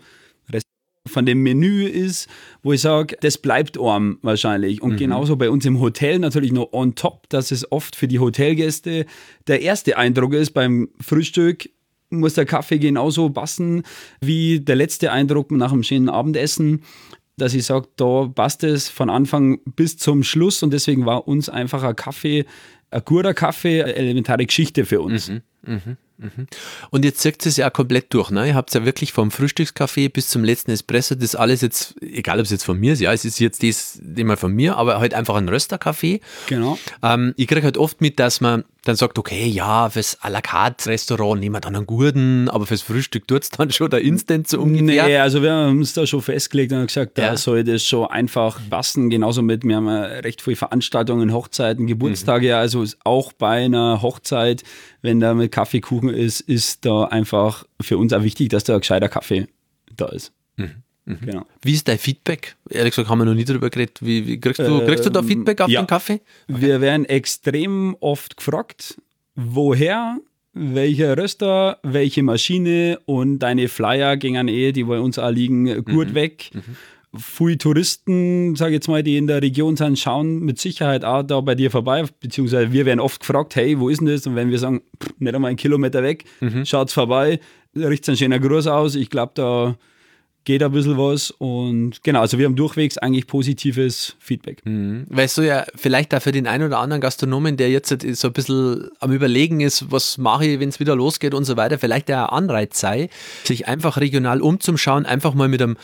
von 1.06 1.24
dem 1.24 1.42
Menü 1.42 1.86
ist, 1.86 2.28
wo 2.62 2.74
ich 2.74 2.82
sage, 2.82 3.16
das 3.22 3.38
bleibt 3.38 3.78
arm 3.80 4.18
wahrscheinlich. 4.20 4.82
Und 4.82 4.98
genauso 4.98 5.36
bei 5.36 5.48
uns 5.48 5.64
im 5.64 5.80
Hotel 5.80 6.18
natürlich 6.18 6.52
noch 6.52 6.70
on 6.72 6.96
top, 6.96 7.30
dass 7.30 7.50
es 7.50 7.72
oft 7.72 7.96
für 7.96 8.08
die 8.08 8.18
Hotelgäste 8.18 9.06
der 9.46 9.62
erste 9.62 9.96
Eindruck 9.96 10.34
ist. 10.34 10.50
Beim 10.50 10.90
Frühstück, 11.00 11.70
muss 12.10 12.34
der 12.34 12.46
Kaffee 12.46 12.78
genauso 12.78 13.30
passen 13.30 13.82
wie 14.20 14.60
der 14.60 14.76
letzte 14.76 15.12
Eindruck 15.12 15.50
nach 15.50 15.72
einem 15.72 15.82
schönen 15.82 16.08
Abendessen, 16.08 16.82
dass 17.38 17.54
ich 17.54 17.64
sage, 17.64 17.88
da 17.96 18.30
passt 18.34 18.64
es 18.64 18.88
von 18.88 19.10
Anfang 19.10 19.60
bis 19.76 19.96
zum 19.96 20.22
Schluss 20.22 20.62
und 20.62 20.72
deswegen 20.72 21.06
war 21.06 21.26
uns 21.26 21.48
einfach 21.48 21.82
ein 21.82 21.96
Kaffee, 21.96 22.44
ein 22.90 23.02
guter 23.04 23.34
Kaffee, 23.34 23.82
eine 23.82 23.94
elementare 23.94 24.44
Geschichte 24.44 24.84
für 24.84 25.00
uns. 25.00 25.28
Und 26.90 27.04
jetzt 27.04 27.20
zieht 27.20 27.44
es 27.46 27.56
ja 27.56 27.68
auch 27.68 27.72
komplett 27.72 28.12
durch. 28.12 28.30
Ne? 28.30 28.48
Ihr 28.48 28.54
habt 28.54 28.74
ja 28.74 28.84
wirklich 28.84 29.12
vom 29.12 29.30
Frühstückskaffee 29.30 30.08
bis 30.08 30.28
zum 30.28 30.42
letzten 30.44 30.70
Espresso 30.72 31.14
das 31.14 31.34
alles 31.34 31.60
jetzt, 31.60 31.94
egal 32.02 32.38
ob 32.38 32.44
es 32.44 32.50
jetzt 32.50 32.64
von 32.64 32.78
mir 32.78 32.92
ist, 32.94 33.00
ja, 33.00 33.12
es 33.12 33.24
ist 33.24 33.38
jetzt 33.38 33.62
das 33.62 34.00
immer 34.16 34.36
von 34.36 34.52
mir, 34.52 34.76
aber 34.76 34.98
halt 34.98 35.14
einfach 35.14 35.36
ein 35.36 35.48
Rösterkaffee. 35.48 36.20
Genau. 36.48 36.78
Ähm, 37.02 37.34
ich 37.36 37.46
kriege 37.46 37.62
halt 37.62 37.78
oft 37.78 38.00
mit, 38.00 38.18
dass 38.18 38.40
man 38.40 38.64
dann 38.84 38.96
sagt, 38.96 39.18
okay, 39.18 39.46
ja, 39.46 39.90
fürs 39.90 40.18
à 40.22 40.30
la 40.30 40.40
carte 40.40 40.88
Restaurant 40.88 41.38
nehmen 41.40 41.54
wir 41.56 41.60
dann 41.60 41.76
einen 41.76 41.84
Gurden, 41.84 42.48
aber 42.48 42.64
fürs 42.64 42.80
Frühstück 42.80 43.28
tut 43.28 43.42
es 43.42 43.50
dann 43.50 43.70
schon 43.72 43.90
der 43.90 44.00
Instant 44.00 44.48
so 44.48 44.60
ungefähr. 44.60 45.06
Nee, 45.06 45.16
also 45.18 45.42
wir 45.42 45.52
haben 45.52 45.78
uns 45.78 45.92
da 45.92 46.06
schon 46.06 46.22
festgelegt 46.22 46.72
und 46.72 46.86
gesagt, 46.86 47.18
da 47.18 47.22
Ja. 47.22 47.36
soll 47.36 47.64
das 47.64 47.84
schon 47.84 48.06
einfach 48.06 48.58
passen. 48.70 49.10
Genauso 49.10 49.42
mit, 49.42 49.64
wir 49.64 49.76
haben 49.76 49.88
ja 49.88 50.02
recht 50.04 50.40
viele 50.40 50.56
Veranstaltungen, 50.56 51.32
Hochzeiten, 51.32 51.86
Geburtstage, 51.86 52.56
also 52.56 52.82
ist 52.82 52.96
auch 53.04 53.32
bei 53.34 53.64
einer 53.66 54.00
Hochzeit, 54.00 54.62
wenn 55.02 55.20
da 55.20 55.34
mit 55.34 55.52
Kaffeekuchen 55.52 56.07
ist, 56.10 56.40
ist 56.40 56.84
da 56.84 57.04
einfach 57.04 57.64
für 57.80 57.98
uns 57.98 58.12
auch 58.12 58.22
wichtig, 58.22 58.48
dass 58.50 58.64
da 58.64 58.74
ein 58.74 58.80
gescheiter 58.80 59.08
Kaffee 59.08 59.46
da 59.96 60.06
ist. 60.06 60.32
Genau. 61.06 61.46
Wie 61.62 61.72
ist 61.72 61.88
dein 61.88 61.98
Feedback? 61.98 62.56
Ehrlich 62.68 62.92
gesagt, 62.92 63.08
haben 63.08 63.18
wir 63.18 63.24
noch 63.24 63.34
nie 63.34 63.44
darüber 63.44 63.70
geredet. 63.70 63.98
Wie, 64.02 64.26
wie 64.26 64.38
kriegst, 64.38 64.60
du, 64.60 64.84
kriegst 64.84 65.06
du 65.06 65.10
da 65.10 65.20
Ähm, 65.20 65.26
Feedback 65.26 65.60
auf 65.62 65.70
ja. 65.70 65.80
den 65.80 65.86
Kaffee? 65.86 66.20
Wir 66.48 66.80
werden 66.80 67.06
extrem 67.06 67.96
oft 68.00 68.36
gefragt, 68.36 69.00
woher, 69.34 70.18
welcher 70.52 71.16
Röster, 71.16 71.78
welche 71.82 72.22
Maschine 72.22 72.98
und 73.06 73.38
deine 73.38 73.68
Flyer 73.68 74.18
gingen 74.18 74.48
eh, 74.48 74.72
die 74.72 74.84
bei 74.84 75.00
uns 75.00 75.18
auch 75.18 75.30
liegen, 75.30 75.82
gut 75.84 76.12
weg. 76.14 76.50
Viele 77.16 77.56
Touristen, 77.56 78.54
sage 78.54 78.72
ich 78.72 78.74
jetzt 78.76 78.88
mal, 78.88 79.02
die 79.02 79.16
in 79.16 79.26
der 79.26 79.40
Region 79.40 79.76
sind, 79.76 79.98
schauen 79.98 80.40
mit 80.40 80.58
Sicherheit 80.58 81.04
auch 81.04 81.22
da 81.22 81.40
bei 81.40 81.54
dir 81.54 81.70
vorbei, 81.70 82.04
beziehungsweise 82.20 82.70
wir 82.72 82.84
werden 82.84 83.00
oft 83.00 83.20
gefragt, 83.20 83.56
hey, 83.56 83.80
wo 83.80 83.88
ist 83.88 84.00
denn 84.00 84.08
das? 84.08 84.26
Und 84.26 84.36
wenn 84.36 84.50
wir 84.50 84.58
sagen, 84.58 84.82
pff, 85.02 85.14
nicht 85.18 85.34
einmal 85.34 85.48
einen 85.48 85.56
Kilometer 85.56 86.02
weg, 86.02 86.24
schaut's 86.64 86.92
vorbei, 86.92 87.40
riecht 87.74 88.08
ein 88.08 88.16
schöner 88.16 88.38
Gruß 88.38 88.66
aus. 88.66 88.94
Ich 88.94 89.08
glaube, 89.08 89.32
da 89.34 89.76
geht 90.44 90.62
ein 90.62 90.72
bisschen 90.72 90.96
was 90.96 91.30
und 91.30 92.02
genau, 92.02 92.20
also 92.20 92.38
wir 92.38 92.46
haben 92.46 92.56
durchwegs 92.56 92.96
eigentlich 92.96 93.26
positives 93.26 94.16
Feedback. 94.18 94.62
Weißt 94.64 95.36
du 95.36 95.42
ja, 95.42 95.66
vielleicht 95.74 96.14
auch 96.14 96.22
für 96.22 96.32
den 96.32 96.46
einen 96.46 96.64
oder 96.64 96.78
anderen 96.78 97.02
Gastronomen, 97.02 97.58
der 97.58 97.70
jetzt 97.70 97.88
so 98.16 98.28
ein 98.28 98.32
bisschen 98.32 98.88
am 99.00 99.12
Überlegen 99.12 99.60
ist, 99.60 99.90
was 99.90 100.16
mache 100.16 100.46
ich, 100.46 100.60
wenn 100.60 100.70
es 100.70 100.80
wieder 100.80 100.96
losgeht 100.96 101.34
und 101.34 101.44
so 101.44 101.58
weiter, 101.58 101.78
vielleicht 101.78 102.08
der 102.08 102.32
Anreiz 102.32 102.80
sei, 102.80 103.10
sich 103.44 103.68
einfach 103.68 103.98
regional 103.98 104.40
umzuschauen, 104.40 105.04
einfach 105.04 105.34
mal 105.34 105.48
mit 105.48 105.60
einem 105.60 105.76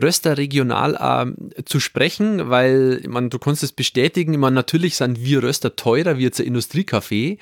Röster 0.00 0.38
regional 0.38 0.98
ähm, 1.00 1.50
zu 1.64 1.80
sprechen, 1.80 2.50
weil, 2.50 3.02
meine, 3.08 3.28
du 3.28 3.38
kannst 3.38 3.62
es 3.62 3.72
bestätigen, 3.72 4.38
meine, 4.38 4.54
natürlich 4.54 4.96
sind 4.96 5.22
wir 5.22 5.42
Röster 5.42 5.76
teurer 5.76 6.18
wie 6.18 6.22
jetzt 6.22 6.40
ein 6.40 6.46
Industriekaffee, 6.46 7.38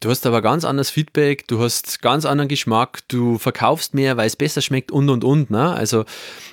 du 0.00 0.10
hast 0.10 0.26
aber 0.26 0.42
ganz 0.42 0.64
anderes 0.64 0.90
Feedback, 0.90 1.46
du 1.48 1.60
hast 1.60 2.02
ganz 2.02 2.24
anderen 2.24 2.48
Geschmack, 2.48 3.00
du 3.08 3.38
verkaufst 3.38 3.94
mehr, 3.94 4.16
weil 4.16 4.26
es 4.26 4.36
besser 4.36 4.60
schmeckt 4.60 4.90
und 4.90 5.08
und 5.10 5.24
und, 5.24 5.50
ne? 5.50 5.72
Also, 5.72 6.04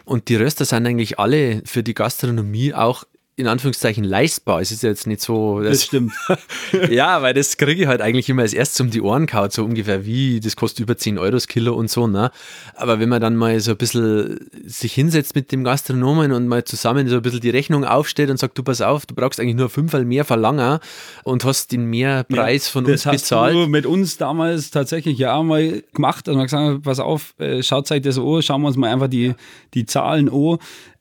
und 0.06 0.30
die 0.30 0.36
Röster 0.36 0.66
sind 0.66 0.86
eigentlich 0.86 1.20
alle 1.20 1.62
für 1.66 1.84
die 1.84 1.94
Gastronomie 1.94 2.74
auch 2.74 3.04
in 3.40 3.48
Anführungszeichen 3.48 4.04
leistbar. 4.04 4.60
Es 4.60 4.72
ist 4.72 4.84
ja 4.84 4.90
jetzt 4.90 5.08
nicht 5.08 5.22
so. 5.22 5.62
Das, 5.62 5.72
das 5.72 5.84
stimmt. 5.86 6.14
ja, 6.90 7.22
weil 7.22 7.34
das 7.34 7.56
kriege 7.56 7.84
ich 7.84 7.88
halt 7.88 8.02
eigentlich 8.02 8.28
immer 8.30 8.42
als 8.42 8.54
erstes 8.54 8.82
um 8.82 8.92
die 8.92 9.02
Ohren 9.02 9.28
kaut, 9.28 9.54
so 9.54 9.64
ungefähr 9.64 10.06
wie, 10.06 10.42
das 10.42 10.58
kostet 10.58 10.82
über 10.82 10.98
10 10.98 11.18
Euro 11.18 11.32
das 11.32 11.48
Kilo 11.48 11.74
und 11.74 11.90
so, 11.90 12.08
ne? 12.08 12.32
Aber 12.76 13.00
wenn 13.00 13.08
man 13.08 13.22
dann 13.22 13.38
mal 13.38 13.60
so 13.62 13.72
ein 13.72 13.78
bisschen 13.78 14.50
sich 14.66 14.94
hinsetzt 14.94 15.36
mit 15.36 15.52
dem 15.54 15.64
Gastronomen 15.64 16.34
und 16.34 16.48
mal 16.48 16.66
zusammen 16.66 17.08
so 17.08 17.16
ein 17.16 17.22
bisschen 17.22 17.40
die 17.40 17.50
Rechnung 17.50 17.86
aufstellt 17.86 18.30
und 18.30 18.38
sagt, 18.38 18.58
du 18.58 18.64
pass 18.64 18.82
auf, 18.82 19.06
du 19.06 19.16
brauchst 19.16 19.40
eigentlich 19.40 19.56
nur 19.56 19.70
fünfmal 19.70 20.04
mehr 20.04 20.26
verlangen 20.26 20.80
und 21.24 21.46
hast 21.46 21.72
den 21.72 21.86
Mehrpreis 21.86 22.68
ja, 22.68 22.72
von 22.74 22.86
uns 22.86 23.04
das 23.04 23.14
bezahlt. 23.14 23.56
Hast 23.56 23.66
du 23.66 23.70
mit 23.70 23.86
uns 23.86 24.18
damals 24.18 24.70
tatsächlich 24.70 25.18
ja 25.18 25.42
mal 25.42 25.82
gemacht, 25.94 26.28
also 26.28 26.38
man 26.38 26.48
gesagt, 26.48 26.84
pass 26.84 27.00
auf, 27.00 27.36
äh, 27.40 27.64
schaut 27.64 27.90
euch 27.90 28.02
das 28.02 28.18
an, 28.18 28.42
schauen 28.42 28.62
wir 28.62 28.68
uns 28.68 28.76
mal 28.78 28.92
einfach 28.92 29.08
die, 29.08 29.34
die 29.74 29.86
Zahlen 29.86 30.30
an 30.30 30.60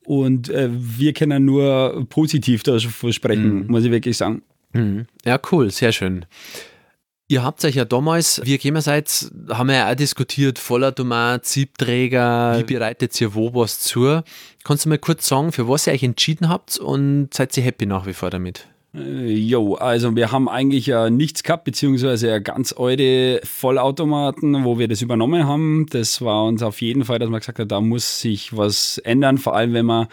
und 0.09 0.49
äh, 0.49 0.71
wir 0.73 1.13
können 1.13 1.45
nur 1.45 2.07
positiv 2.09 2.63
davon 2.63 3.13
sprechen, 3.13 3.65
mhm. 3.65 3.67
muss 3.67 3.85
ich 3.85 3.91
wirklich 3.91 4.17
sagen. 4.17 4.41
Mhm. 4.73 5.05
Ja, 5.27 5.39
cool, 5.53 5.71
sehr 5.71 5.93
schön. 5.93 6.25
Ihr 7.31 7.43
habt 7.43 7.63
euch 7.67 7.75
ja 7.75 7.85
damals, 7.85 8.41
gekommen 8.43 8.81
seid, 8.81 9.31
haben 9.51 9.69
wir 9.69 9.77
ja 9.77 9.91
auch 9.91 9.95
diskutiert, 9.95 10.59
Vollautomat, 10.59 11.45
Siebträger, 11.45 12.59
wie 12.59 12.65
bereitet 12.65 13.21
ihr 13.21 13.35
wo 13.35 13.53
was 13.53 13.81
zu? 13.81 14.23
Kannst 14.65 14.87
du 14.87 14.89
mal 14.89 14.97
kurz 14.97 15.29
sagen, 15.29 15.53
für 15.53 15.69
was 15.69 15.87
ihr 15.87 15.93
euch 15.93 16.03
entschieden 16.03 16.49
habt 16.49 16.79
und 16.79 17.29
seid 17.35 17.55
ihr 17.59 17.63
happy 17.63 17.85
nach 17.85 18.07
wie 18.07 18.15
vor 18.15 18.31
damit? 18.31 18.67
Äh, 18.95 19.33
jo, 19.33 19.75
also 19.75 20.17
wir 20.17 20.33
haben 20.33 20.49
eigentlich 20.49 20.87
ja 20.87 21.11
nichts 21.11 21.43
gehabt, 21.43 21.65
beziehungsweise 21.65 22.29
ja 22.29 22.39
ganz 22.39 22.75
alte 22.77 23.41
Vollautomaten, 23.45 24.65
wo 24.65 24.79
wir 24.79 24.89
das 24.89 25.03
übernommen 25.03 25.47
haben. 25.47 25.87
Das 25.91 26.23
war 26.23 26.47
uns 26.47 26.63
auf 26.63 26.81
jeden 26.81 27.05
Fall, 27.05 27.19
dass 27.19 27.29
man 27.29 27.41
gesagt 27.41 27.59
hat, 27.59 27.71
da 27.71 27.81
muss 27.81 28.21
sich 28.21 28.57
was 28.57 28.99
ändern, 28.99 29.39
vor 29.39 29.55
allem 29.55 29.75
wenn 29.75 29.87
man 29.87 30.09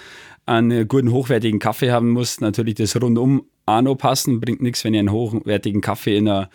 einen 0.45 0.87
guten, 0.87 1.11
hochwertigen 1.11 1.59
Kaffee 1.59 1.91
haben 1.91 2.11
muss. 2.11 2.41
Natürlich 2.41 2.75
das 2.75 2.99
rundum 3.01 3.45
auch 3.65 3.95
passen, 3.95 4.39
bringt 4.39 4.61
nichts, 4.61 4.83
wenn 4.83 4.93
ihr 4.93 4.99
einen 4.99 5.11
hochwertigen 5.11 5.81
Kaffee 5.81 6.17
in 6.17 6.27
einer 6.27 6.49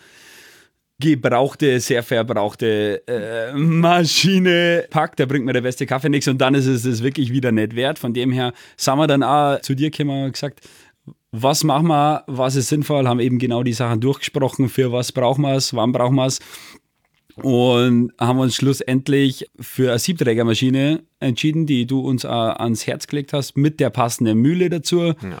gebrauchte, 1.01 1.79
sehr 1.79 2.03
verbrauchte 2.03 3.01
äh, 3.07 3.53
Maschine 3.53 4.85
packt, 4.89 5.19
da 5.19 5.25
bringt 5.25 5.45
mir 5.45 5.53
der 5.53 5.61
beste 5.61 5.85
Kaffee 5.85 6.09
nichts 6.09 6.27
und 6.27 6.39
dann 6.39 6.53
ist 6.53 6.67
es 6.67 6.83
das 6.83 7.03
wirklich 7.03 7.33
wieder 7.33 7.51
nicht 7.51 7.75
wert. 7.75 7.99
Von 7.99 8.13
dem 8.13 8.31
her 8.31 8.53
sind 8.77 8.97
wir 8.97 9.07
dann 9.07 9.23
auch 9.23 9.59
zu 9.61 9.75
dir 9.75 9.89
gekommen 9.89 10.25
und 10.25 10.33
gesagt, 10.33 10.61
was 11.31 11.63
machen 11.63 11.87
wir, 11.87 12.23
was 12.27 12.55
ist 12.55 12.69
sinnvoll, 12.69 13.07
haben 13.07 13.19
eben 13.19 13.39
genau 13.39 13.63
die 13.63 13.73
Sachen 13.73 14.01
durchgesprochen, 14.01 14.69
für 14.69 14.91
was 14.91 15.11
brauchen 15.11 15.43
wir 15.43 15.55
es, 15.55 15.73
wann 15.73 15.91
brauchen 15.91 16.15
wir 16.15 16.25
es 16.25 16.39
und 17.35 18.11
haben 18.19 18.39
uns 18.39 18.55
schlussendlich 18.55 19.49
für 19.59 19.89
eine 19.89 19.99
Siebträgermaschine 19.99 21.03
entschieden, 21.19 21.65
die 21.65 21.85
du 21.85 22.01
uns 22.01 22.25
ans 22.25 22.87
Herz 22.87 23.07
gelegt 23.07 23.33
hast, 23.33 23.57
mit 23.57 23.79
der 23.79 23.89
passenden 23.89 24.39
Mühle 24.39 24.69
dazu. 24.69 25.13
Ja. 25.21 25.37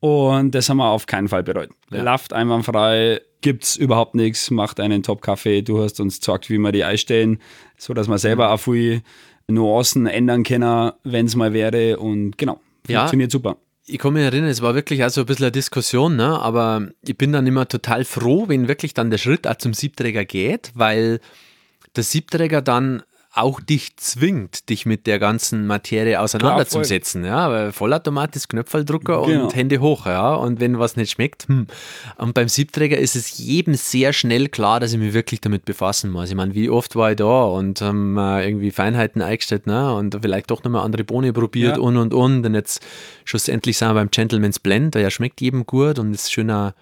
Und 0.00 0.54
das 0.54 0.68
haben 0.68 0.78
wir 0.78 0.88
auf 0.88 1.06
keinen 1.06 1.28
Fall 1.28 1.42
bereut. 1.42 1.70
Ja. 1.90 2.02
Laft 2.02 2.32
einwandfrei, 2.32 3.20
gibt 3.40 3.64
es 3.64 3.76
überhaupt 3.76 4.14
nichts, 4.14 4.50
macht 4.50 4.80
einen 4.80 5.02
Top-Kaffee. 5.02 5.62
Du 5.62 5.82
hast 5.82 6.00
uns 6.00 6.20
gesagt, 6.20 6.50
wie 6.50 6.58
wir 6.58 6.72
die 6.72 6.84
einstellen, 6.84 7.38
sodass 7.76 8.08
wir 8.08 8.18
selber 8.18 8.52
auch 8.52 8.58
viel 8.58 9.02
Nuancen 9.48 10.06
ändern 10.06 10.44
können, 10.44 10.92
wenn 11.04 11.26
es 11.26 11.34
mal 11.34 11.52
wäre. 11.52 11.98
Und 11.98 12.38
genau, 12.38 12.60
funktioniert 12.84 13.32
ja. 13.32 13.38
super 13.38 13.56
ich 13.88 13.98
kann 13.98 14.12
mich 14.12 14.22
erinnern, 14.22 14.50
es 14.50 14.62
war 14.62 14.74
wirklich 14.74 15.04
auch 15.04 15.10
so 15.10 15.22
ein 15.22 15.26
bisschen 15.26 15.46
eine 15.46 15.52
Diskussion, 15.52 16.16
ne? 16.16 16.38
aber 16.40 16.88
ich 17.06 17.16
bin 17.16 17.32
dann 17.32 17.46
immer 17.46 17.66
total 17.66 18.04
froh, 18.04 18.48
wenn 18.48 18.68
wirklich 18.68 18.94
dann 18.94 19.10
der 19.10 19.18
Schritt 19.18 19.46
auch 19.46 19.56
zum 19.56 19.72
Siebträger 19.72 20.24
geht, 20.24 20.72
weil 20.74 21.20
der 21.96 22.04
Siebträger 22.04 22.60
dann 22.60 23.02
auch 23.38 23.60
dich 23.60 23.96
zwingt, 23.96 24.68
dich 24.68 24.84
mit 24.84 25.06
der 25.06 25.18
ganzen 25.18 25.66
Materie 25.66 26.20
auseinanderzusetzen. 26.20 27.24
Ja, 27.24 27.50
weil 27.50 27.72
Vollautomat 27.72 28.34
ist 28.36 28.48
Knöpfeldrucker 28.48 29.22
genau. 29.22 29.44
und 29.44 29.54
Hände 29.54 29.78
hoch, 29.80 30.06
ja. 30.06 30.34
Und 30.34 30.60
wenn 30.60 30.78
was 30.78 30.96
nicht 30.96 31.12
schmeckt, 31.12 31.48
hm. 31.48 31.66
Und 32.16 32.34
beim 32.34 32.48
Siebträger 32.48 32.98
ist 32.98 33.16
es 33.16 33.38
jedem 33.38 33.74
sehr 33.74 34.12
schnell 34.12 34.48
klar, 34.48 34.80
dass 34.80 34.92
ich 34.92 34.98
mich 34.98 35.14
wirklich 35.14 35.40
damit 35.40 35.64
befassen 35.64 36.10
muss. 36.10 36.28
Ich 36.28 36.34
meine, 36.34 36.54
wie 36.54 36.68
oft 36.68 36.96
war 36.96 37.10
ich 37.10 37.16
da 37.16 37.44
und 37.44 37.80
haben 37.80 38.16
ähm, 38.18 38.40
irgendwie 38.40 38.70
Feinheiten 38.70 39.22
eingestellt, 39.22 39.66
ne? 39.66 39.94
Und 39.94 40.18
vielleicht 40.20 40.50
doch 40.50 40.64
nochmal 40.64 40.84
andere 40.84 41.04
Bohne 41.04 41.32
probiert 41.32 41.76
ja. 41.76 41.82
und 41.82 41.96
und 41.96 42.12
und. 42.12 42.44
Und 42.44 42.54
jetzt 42.54 42.84
schlussendlich 43.24 43.78
sind 43.78 43.88
wir 43.88 43.94
beim 43.94 44.10
Gentleman's 44.10 44.58
Blend, 44.58 44.94
der 44.94 45.02
ja 45.02 45.10
schmeckt 45.10 45.40
jedem 45.40 45.64
gut 45.64 45.98
und 45.98 46.12
ist 46.12 46.32
schöner 46.32 46.74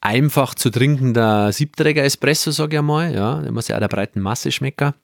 einfach 0.00 0.54
zu 0.54 0.70
trinkender 0.70 1.50
Siebträger 1.50 2.04
Espresso, 2.04 2.50
sage 2.50 2.76
ich 2.76 2.78
einmal. 2.78 3.14
Ja, 3.14 3.40
der 3.40 3.52
muss 3.52 3.68
ja 3.68 3.76
auch 3.76 3.80
der 3.80 3.88
breiten 3.88 4.20
Masse 4.20 4.52
schmecken. 4.52 4.94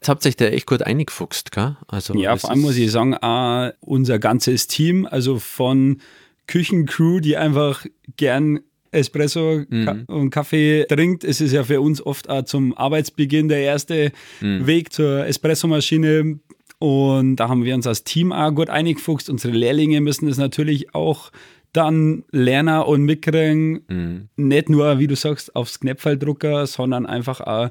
Jetzt 0.00 0.08
habt 0.08 0.24
ihr 0.24 0.30
euch 0.30 0.36
da 0.36 0.46
echt 0.46 0.66
gut 0.66 0.82
eingefuchst, 0.82 1.52
gell? 1.52 1.76
Also, 1.86 2.14
ja, 2.14 2.34
vor 2.38 2.50
allem 2.50 2.62
muss 2.62 2.78
ich 2.78 2.90
sagen, 2.90 3.14
auch 3.14 3.70
unser 3.80 4.18
ganzes 4.18 4.66
Team, 4.66 5.06
also 5.06 5.38
von 5.38 6.00
Küchencrew, 6.46 7.20
die 7.20 7.36
einfach 7.36 7.84
gern 8.16 8.60
Espresso 8.92 9.62
mhm. 9.68 10.04
und 10.06 10.30
Kaffee 10.30 10.86
trinkt. 10.88 11.22
Es 11.22 11.42
ist 11.42 11.52
ja 11.52 11.64
für 11.64 11.82
uns 11.82 12.04
oft 12.04 12.30
auch 12.30 12.44
zum 12.44 12.76
Arbeitsbeginn 12.76 13.48
der 13.48 13.60
erste 13.60 14.10
mhm. 14.40 14.66
Weg 14.66 14.90
zur 14.90 15.26
Espressomaschine. 15.26 16.40
Und 16.78 17.36
da 17.36 17.50
haben 17.50 17.64
wir 17.64 17.74
uns 17.74 17.86
als 17.86 18.02
Team 18.02 18.32
auch 18.32 18.54
gut 18.54 18.70
eingefuchst. 18.70 19.28
Unsere 19.28 19.54
Lehrlinge 19.54 20.00
müssen 20.00 20.28
das 20.28 20.38
natürlich 20.38 20.94
auch 20.94 21.30
dann 21.74 22.24
lernen 22.32 22.82
und 22.82 23.02
mitkriegen. 23.02 23.82
Mhm. 23.86 24.28
Nicht 24.36 24.70
nur, 24.70 24.98
wie 24.98 25.06
du 25.06 25.14
sagst, 25.14 25.54
aufs 25.54 25.78
Knäpfeldrucker, 25.78 26.66
sondern 26.66 27.04
einfach 27.04 27.42
auch 27.42 27.68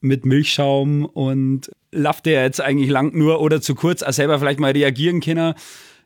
mit 0.00 0.24
Milchschaum 0.24 1.04
und 1.04 1.70
lauft 1.92 2.26
der 2.26 2.42
jetzt 2.42 2.60
eigentlich 2.60 2.90
lang 2.90 3.16
nur 3.16 3.40
oder 3.40 3.60
zu 3.60 3.74
kurz, 3.74 4.02
auch 4.02 4.12
selber 4.12 4.38
vielleicht 4.38 4.60
mal 4.60 4.72
reagieren 4.72 5.20
können, 5.20 5.54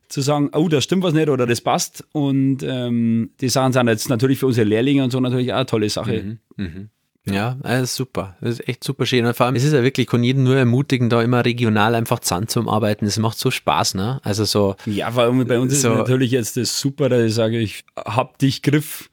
zu 0.08 0.20
sagen, 0.20 0.50
oh, 0.54 0.68
da 0.68 0.80
stimmt 0.80 1.02
was 1.02 1.14
nicht 1.14 1.28
oder 1.28 1.46
das 1.46 1.60
passt. 1.60 2.04
Und 2.12 2.62
ähm, 2.62 3.30
die 3.40 3.48
Sachen 3.48 3.72
sind 3.72 3.88
jetzt 3.88 4.08
natürlich 4.08 4.38
für 4.38 4.46
unsere 4.46 4.66
Lehrlinge 4.66 5.04
und 5.04 5.10
so 5.10 5.20
natürlich 5.20 5.52
auch 5.52 5.56
eine 5.56 5.66
tolle 5.66 5.88
Sache. 5.88 6.38
Mhm, 6.56 6.64
mh. 6.64 6.88
Ja, 7.24 7.56
das 7.62 7.82
ist 7.82 7.96
super. 7.96 8.36
Das 8.40 8.54
ist 8.58 8.68
echt 8.68 8.82
super 8.82 9.06
schön. 9.06 9.24
Und 9.24 9.36
vor 9.36 9.46
allem, 9.46 9.54
es 9.54 9.62
ist 9.62 9.72
ja 9.72 9.82
wirklich, 9.84 10.08
kann 10.08 10.24
jeden 10.24 10.42
nur 10.42 10.56
ermutigen, 10.56 11.08
da 11.08 11.22
immer 11.22 11.44
regional 11.44 11.94
einfach 11.94 12.18
zusammen 12.18 12.48
zu 12.48 12.68
arbeiten. 12.68 13.04
Das 13.04 13.16
macht 13.18 13.38
so 13.38 13.52
Spaß, 13.52 13.94
ne? 13.94 14.20
Also 14.24 14.44
so. 14.44 14.74
Ja, 14.86 15.14
weil 15.14 15.44
bei 15.44 15.60
uns 15.60 15.80
so, 15.80 15.92
ist 15.92 15.98
natürlich 15.98 16.32
jetzt 16.32 16.56
das 16.56 16.80
super, 16.80 17.08
dass 17.08 17.22
ich 17.22 17.34
sage, 17.34 17.60
ich 17.60 17.84
hab 17.96 18.38
dich 18.38 18.62
Griff 18.62 19.08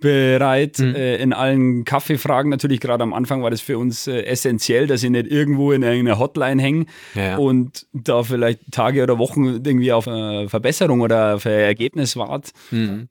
bereit 0.00 0.78
mhm. 0.78 0.94
äh, 0.94 1.16
in 1.16 1.32
allen 1.32 1.84
Kaffeefragen. 1.84 2.50
Natürlich 2.50 2.80
gerade 2.80 3.02
am 3.02 3.12
Anfang 3.12 3.42
war 3.42 3.50
das 3.50 3.60
für 3.60 3.78
uns 3.78 4.06
äh, 4.06 4.22
essentiell, 4.22 4.86
dass 4.86 5.02
ich 5.02 5.10
nicht 5.10 5.26
irgendwo 5.26 5.72
in 5.72 5.82
irgendeiner 5.82 6.18
Hotline 6.18 6.60
hänge 6.60 6.86
ja, 7.14 7.36
und 7.36 7.86
da 7.92 8.22
vielleicht 8.22 8.72
Tage 8.72 9.02
oder 9.02 9.18
Wochen 9.18 9.60
irgendwie 9.64 9.92
auf 9.92 10.08
eine 10.08 10.48
Verbesserung 10.48 11.00
oder 11.00 11.36
auf 11.36 11.46
ein 11.46 11.52
Ergebnis 11.52 12.16
wart. 12.16 12.50
Mhm. 12.70 13.08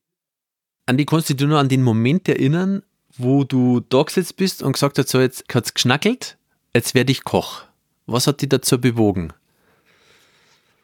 Andi, 0.86 1.06
kannst 1.06 1.30
du 1.30 1.36
dich 1.36 1.48
nur 1.48 1.60
an 1.60 1.70
den 1.70 1.84
Moment 1.84 2.28
erinnern, 2.28 2.82
wo 3.18 3.44
du 3.44 3.82
da 3.82 4.04
gesetzt 4.04 4.38
bist 4.38 4.64
und 4.64 4.74
gesagt 4.74 4.98
hast, 4.98 5.10
so 5.10 5.20
jetzt 5.20 5.46
hat 5.54 5.66
es 5.66 5.74
geschnackelt, 5.74 6.38
jetzt 6.74 6.96
werde 6.96 7.12
ich 7.12 7.24
Koch. 7.24 7.64
Was 8.08 8.26
hat 8.26 8.42
dich 8.42 8.50
dazu 8.50 8.82
bewogen? 8.82 9.32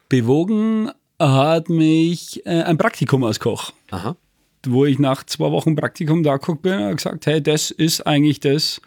Bewogen 0.09 0.91
hat 1.19 1.69
mich 1.69 2.45
äh, 2.45 2.61
ein 2.61 2.77
Praktikum 2.77 3.23
als 3.23 3.39
Koch. 3.39 3.71
Aha 3.89 4.15
wo 4.71 4.85
ich 4.85 4.99
nach 4.99 5.23
zwei 5.23 5.51
Wochen 5.51 5.75
Praktikum 5.75 6.23
da 6.23 6.37
geguckt 6.37 6.61
bin 6.61 6.79
und 6.79 6.97
gesagt, 6.97 7.25
hey, 7.25 7.41
das 7.41 7.71
ist 7.71 8.05
eigentlich 8.05 8.39
das, 8.39 8.81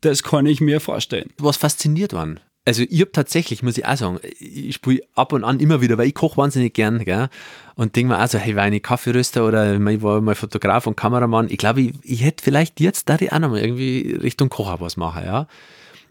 das 0.00 0.22
kann 0.22 0.46
ich 0.46 0.60
mir 0.60 0.80
vorstellen. 0.80 1.30
Was 1.38 1.56
fasziniert 1.56 2.12
waren? 2.12 2.40
Also 2.66 2.82
ich 2.88 3.00
habe 3.00 3.12
tatsächlich, 3.12 3.62
muss 3.62 3.78
ich 3.78 3.86
auch 3.86 3.96
sagen, 3.96 4.20
ich 4.38 4.74
spiele 4.74 5.02
ab 5.14 5.32
und 5.32 5.44
an 5.44 5.60
immer 5.60 5.80
wieder, 5.80 5.96
weil 5.96 6.08
ich 6.08 6.14
koche 6.14 6.36
wahnsinnig 6.36 6.74
gern, 6.74 7.04
gell? 7.04 7.28
Und 7.74 7.96
denke 7.96 8.12
mir 8.12 8.22
auch 8.22 8.28
so, 8.28 8.38
hey, 8.38 8.54
war 8.54 8.70
ich 8.70 8.82
Kaffeeröster 8.82 9.46
oder 9.46 9.74
ich 9.74 10.02
war 10.02 10.20
mal 10.20 10.34
Fotograf 10.34 10.86
und 10.86 10.96
Kameramann, 10.96 11.48
ich 11.48 11.56
glaube, 11.56 11.80
ich, 11.80 11.94
ich 12.02 12.22
hätte 12.22 12.44
vielleicht 12.44 12.78
jetzt 12.78 13.08
da 13.08 13.16
die 13.16 13.32
auch 13.32 13.38
nochmal 13.38 13.60
irgendwie 13.60 14.12
Richtung 14.20 14.50
Kocher 14.50 14.80
was 14.80 14.96
machen, 14.98 15.24
ja? 15.24 15.46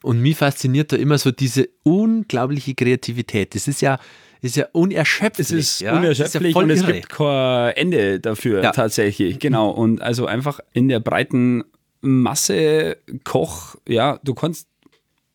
Und 0.01 0.21
mich 0.21 0.37
fasziniert 0.37 0.91
da 0.91 0.95
immer 0.95 1.17
so 1.17 1.29
diese 1.29 1.69
unglaubliche 1.83 2.73
Kreativität. 2.73 3.53
Das 3.53 3.67
ist 3.67 3.81
ja, 3.81 3.99
ist 4.41 4.55
ja 4.55 4.67
unerschöpflich. 4.72 5.48
Es 5.48 5.51
ist 5.51 5.81
ja? 5.81 5.98
unerschöpflich 5.98 6.50
ist 6.50 6.55
ja 6.55 6.62
und 6.62 6.69
es 6.69 6.86
gibt 6.86 7.10
kein 7.10 7.74
Ende 7.75 8.19
dafür 8.19 8.63
ja. 8.63 8.72
tatsächlich. 8.72 9.39
Genau. 9.39 9.69
Und 9.69 10.01
also 10.01 10.25
einfach 10.25 10.60
in 10.74 10.88
der 10.88 11.00
breiten 11.00 11.63
Masse 12.01 12.98
Koch, 13.24 13.75
ja, 13.88 14.19
du 14.24 14.34
kannst. 14.34 14.67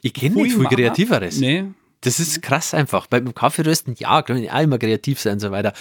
Ich 0.03 0.15
kenne 0.15 0.37
nicht 0.37 0.55
viel 0.55 0.65
Kreativeres. 0.65 1.39
Nee. 1.39 1.65
Das 2.03 2.21
ist 2.21 2.43
krass 2.43 2.75
einfach. 2.75 3.07
Beim 3.07 3.35
Kaffeerösten, 3.35 3.95
ja, 3.99 4.21
kann 4.23 4.37
ich 4.37 4.51
auch 4.51 4.61
immer 4.61 4.79
kreativ 4.79 5.21
sein 5.21 5.35
und 5.35 5.41
so 5.41 5.51
weiter. 5.51 5.73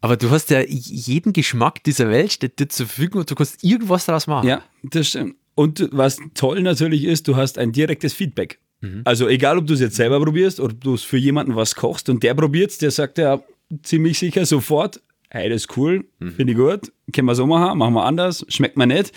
Aber 0.00 0.16
du 0.16 0.30
hast 0.30 0.50
ja 0.50 0.60
jeden 0.60 1.32
Geschmack 1.32 1.82
dieser 1.84 2.10
Welt 2.10 2.32
steht 2.32 2.58
dir 2.58 2.68
zur 2.68 2.86
Verfügung 2.86 3.20
und 3.20 3.30
du 3.30 3.34
kannst 3.34 3.62
irgendwas 3.64 4.06
daraus 4.06 4.26
machen. 4.26 4.48
Ja, 4.48 4.62
das 4.82 5.08
stimmt. 5.08 5.36
Und 5.54 5.88
was 5.92 6.18
toll 6.34 6.60
natürlich 6.62 7.04
ist, 7.04 7.28
du 7.28 7.36
hast 7.36 7.58
ein 7.58 7.72
direktes 7.72 8.12
Feedback. 8.12 8.58
Mhm. 8.84 9.02
Also 9.04 9.28
egal, 9.28 9.58
ob 9.58 9.66
du 9.66 9.74
es 9.74 9.80
jetzt 9.80 9.96
selber 9.96 10.20
probierst 10.20 10.60
oder 10.60 10.74
du 10.74 10.94
es 10.94 11.02
für 11.02 11.16
jemanden 11.16 11.56
was 11.56 11.74
kochst 11.74 12.08
und 12.08 12.22
der 12.22 12.34
probiert 12.34 12.70
es, 12.70 12.78
der 12.78 12.90
sagt 12.90 13.18
ja 13.18 13.40
ziemlich 13.82 14.18
sicher 14.18 14.44
sofort, 14.46 15.00
hey, 15.30 15.48
das 15.48 15.62
ist 15.62 15.76
cool, 15.76 16.04
mhm. 16.18 16.32
finde 16.32 16.52
ich 16.52 16.58
gut, 16.58 16.92
können 17.12 17.26
wir 17.26 17.34
so 17.34 17.46
machen, 17.46 17.78
machen 17.78 17.94
wir 17.94 18.04
anders, 18.04 18.44
schmeckt 18.48 18.76
mir 18.76 18.86
nicht. 18.86 19.12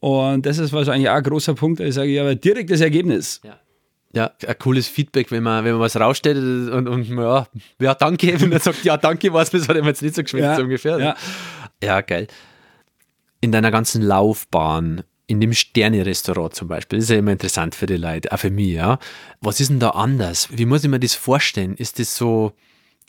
Und 0.00 0.46
das 0.46 0.58
ist 0.58 0.72
wahrscheinlich 0.72 1.08
auch 1.08 1.14
ein 1.14 1.22
großer 1.22 1.54
Punkt, 1.54 1.80
ich 1.80 1.94
sage, 1.94 2.10
ja, 2.10 2.34
direktes 2.34 2.80
Ergebnis. 2.80 3.40
Ja. 3.44 3.58
Ja, 4.14 4.30
ein 4.46 4.58
cooles 4.58 4.88
Feedback, 4.88 5.30
wenn 5.30 5.42
man, 5.42 5.64
wenn 5.66 5.72
man 5.72 5.82
was 5.82 5.94
rausstellt 5.94 6.38
und, 6.72 6.88
und 6.88 7.08
ja, 7.08 7.46
ja, 7.78 7.94
danke, 7.94 8.32
und 8.42 8.50
dann 8.50 8.60
sagt, 8.60 8.82
ja, 8.84 8.96
danke, 8.96 9.32
was, 9.34 9.50
das 9.50 9.68
hat 9.68 9.76
ihm 9.76 9.84
jetzt 9.84 10.00
nicht 10.00 10.14
so 10.14 10.22
geschmeckt, 10.22 10.44
Ja, 10.44 10.56
so 10.56 10.62
ungefähr. 10.62 10.98
ja. 10.98 11.16
ja, 11.82 12.00
geil. 12.00 12.26
In 13.42 13.52
deiner 13.52 13.70
ganzen 13.70 14.00
Laufbahn, 14.02 15.02
in 15.28 15.40
dem 15.40 15.52
Sterne-Restaurant 15.52 16.54
zum 16.54 16.68
Beispiel, 16.68 16.98
das 16.98 17.04
ist 17.04 17.10
ja 17.10 17.18
immer 17.18 17.32
interessant 17.32 17.74
für 17.74 17.86
die 17.86 17.96
Leute, 17.96 18.32
auch 18.32 18.38
für 18.38 18.50
mich, 18.50 18.72
ja. 18.72 18.98
Was 19.40 19.60
ist 19.60 19.68
denn 19.68 19.78
da 19.78 19.90
anders? 19.90 20.48
Wie 20.50 20.64
muss 20.64 20.82
ich 20.82 20.90
mir 20.90 20.98
das 20.98 21.14
vorstellen? 21.14 21.74
Ist 21.76 21.98
das 21.98 22.16
so 22.16 22.52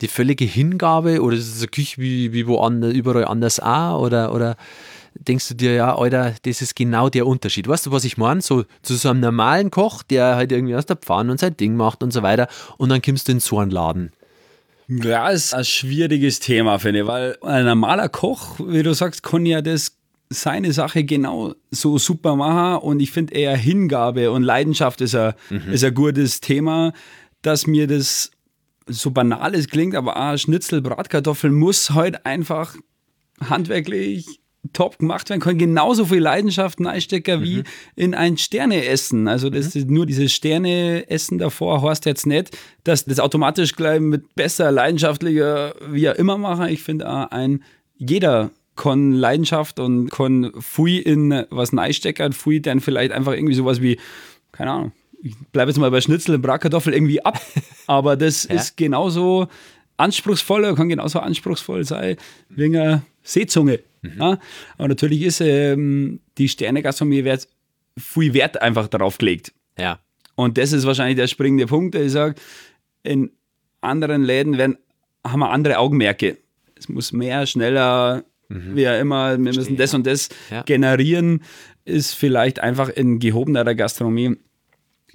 die 0.02 0.10
völlige 0.10 0.46
Hingabe 0.46 1.22
oder 1.22 1.38
ist 1.38 1.48
es 1.48 1.62
eine 1.62 1.70
Küche 1.70 2.02
wie, 2.02 2.34
wie 2.34 2.46
woanders, 2.46 2.94
überall 2.94 3.26
anders 3.26 3.62
auch? 3.62 4.02
Oder, 4.02 4.36
oder 4.36 4.58
denkst 5.16 5.48
du 5.48 5.54
dir, 5.56 5.74
ja, 5.74 5.98
Alter, 5.98 6.36
das 6.44 6.62
ist 6.62 6.76
genau 6.76 7.08
der 7.10 7.26
Unterschied. 7.26 7.70
Weißt 7.70 7.86
du, 7.86 7.92
was 7.92 8.04
ich 8.04 8.18
meine? 8.18 8.42
So 8.42 8.66
zu 8.82 8.96
so 8.96 9.10
einem 9.10 9.22
normalen 9.22 9.72
Koch, 9.72 10.04
der 10.04 10.36
halt 10.36 10.52
irgendwie 10.52 10.76
aus 10.76 10.86
der 10.86 10.98
Pfanne 10.98 11.32
und 11.32 11.40
sein 11.40 11.56
Ding 11.56 11.76
macht 11.76 12.04
und 12.04 12.12
so 12.12 12.22
weiter 12.22 12.50
und 12.78 12.90
dann 12.90 13.02
kommst 13.02 13.30
du 13.30 13.32
in 13.32 13.40
so 13.40 13.60
einen 13.60 13.72
Laden. 13.72 14.12
Ja, 14.90 15.30
ist 15.30 15.54
ein 15.54 15.64
schwieriges 15.64 16.40
Thema, 16.40 16.80
finde 16.80 17.02
ich, 17.02 17.08
weil 17.08 17.38
ein 17.44 17.66
normaler 17.66 18.10
Koch, 18.10 18.60
wie 18.60 18.84
du 18.84 18.94
sagst, 18.94 19.24
kann 19.24 19.46
ja 19.46 19.62
das 19.62 19.99
seine 20.30 20.74
Sache 20.74 21.04
genau 21.04 21.56
so 21.72 21.98
super 21.98 22.36
machen 22.36 22.84
und 22.84 23.00
ich 23.00 23.12
finde 23.12 23.34
eher 23.34 23.58
Hingabe 23.58 24.32
und 24.32 24.44
Leidenschaft 24.44 25.02
ist 25.02 25.16
ein, 25.16 25.34
ist 25.72 25.84
ein 25.84 25.94
gutes 25.94 26.40
Thema, 26.40 26.94
dass 27.42 27.66
mir 27.66 27.88
das 27.88 28.32
so 28.86 29.12
banal 29.12 29.56
es 29.56 29.68
klingt, 29.68 29.96
aber 29.96 30.18
auch 30.18 30.38
Schnitzel, 30.38 30.82
Bratkartoffeln 30.82 31.54
muss 31.54 31.92
halt 31.92 32.26
einfach 32.26 32.76
handwerklich 33.42 34.40
top 34.74 35.00
gemacht 35.00 35.30
werden, 35.30 35.40
kann 35.40 35.58
genauso 35.58 36.06
viel 36.06 36.20
Leidenschaft 36.20 36.84
reinstecken 36.84 37.42
wie 37.42 37.64
in 37.96 38.14
ein 38.14 38.38
Sterneessen. 38.38 39.28
Also 39.28 39.50
das 39.50 39.76
ist 39.76 39.90
nur 39.90 40.06
dieses 40.06 40.34
Sterneessen 40.34 41.38
davor 41.38 41.82
heißt 41.82 42.06
jetzt 42.06 42.28
nicht, 42.28 42.58
dass 42.84 43.06
das 43.06 43.20
automatisch 43.20 43.76
gleich 43.76 44.02
mit 44.02 44.36
besser, 44.36 44.72
leidenschaftlicher, 44.72 45.76
wie 45.90 46.10
auch 46.10 46.16
immer 46.16 46.38
machen. 46.38 46.68
Ich 46.68 46.84
finde 46.84 47.10
auch 47.10 47.32
ein 47.32 47.64
jeder 47.96 48.52
kann 48.80 49.12
Leidenschaft 49.12 49.80
und 49.80 50.10
kann 50.10 50.54
Fui 50.58 50.98
in 50.98 51.46
was 51.50 51.76
reinstecken, 51.76 52.32
Fui 52.32 52.62
dann 52.62 52.80
vielleicht 52.80 53.12
einfach 53.12 53.34
irgendwie 53.34 53.54
sowas 53.54 53.82
wie, 53.82 54.00
keine 54.54 54.72
Ahnung, 54.72 54.92
ich 55.22 55.36
bleibe 55.52 55.70
jetzt 55.70 55.78
mal 55.78 55.92
bei 55.92 56.00
Schnitzel 56.00 56.36
und 56.36 56.42
Bratkartoffel 56.42 56.94
irgendwie 56.94 57.24
ab, 57.24 57.42
aber 57.88 58.16
das 58.16 58.46
ist 58.46 58.78
genauso 58.78 59.48
anspruchsvoll, 59.98 60.74
kann 60.76 60.88
genauso 60.88 61.20
anspruchsvoll 61.20 61.84
sein 61.84 62.16
wie 62.48 62.66
eine 62.66 63.04
Seezunge. 63.22 63.82
Ja? 64.18 64.40
Aber 64.78 64.88
natürlich 64.88 65.24
ist 65.24 65.42
ähm, 65.42 66.22
die 66.38 66.48
Sterne-Gastronomie 66.48 67.26
wert, 67.26 67.50
viel 67.98 68.34
Wert 68.34 68.62
einfach 68.62 68.88
darauf 68.88 69.18
gelegt. 69.18 69.52
Ja. 69.78 70.00
Und 70.36 70.58
das 70.58 70.72
ist 70.72 70.86
wahrscheinlich 70.86 71.18
der 71.18 71.28
springende 71.28 71.68
Punkt, 71.68 71.96
der 71.96 72.06
ich 72.06 72.14
sage, 72.14 72.36
in 73.04 73.32
anderen 73.82 74.24
Läden 74.24 74.58
werden, 74.58 74.78
haben 75.28 75.40
wir 75.42 75.50
andere 75.50 75.80
Augenmerke. 75.80 76.38
Es 76.76 76.88
muss 76.88 77.12
mehr, 77.12 77.46
schneller, 77.46 78.24
wie 78.50 78.88
auch 78.89 79.00
immer, 79.00 79.32
wir 79.32 79.38
müssen 79.53 79.77
das 79.77 79.94
und 79.94 80.06
das 80.08 80.29
Ja. 80.50 80.63
generieren, 80.63 81.44
ist 81.86 82.13
vielleicht 82.15 82.60
einfach 82.60 82.89
in 82.89 83.20
gehobener 83.20 83.63
Gastronomie, 83.75 84.38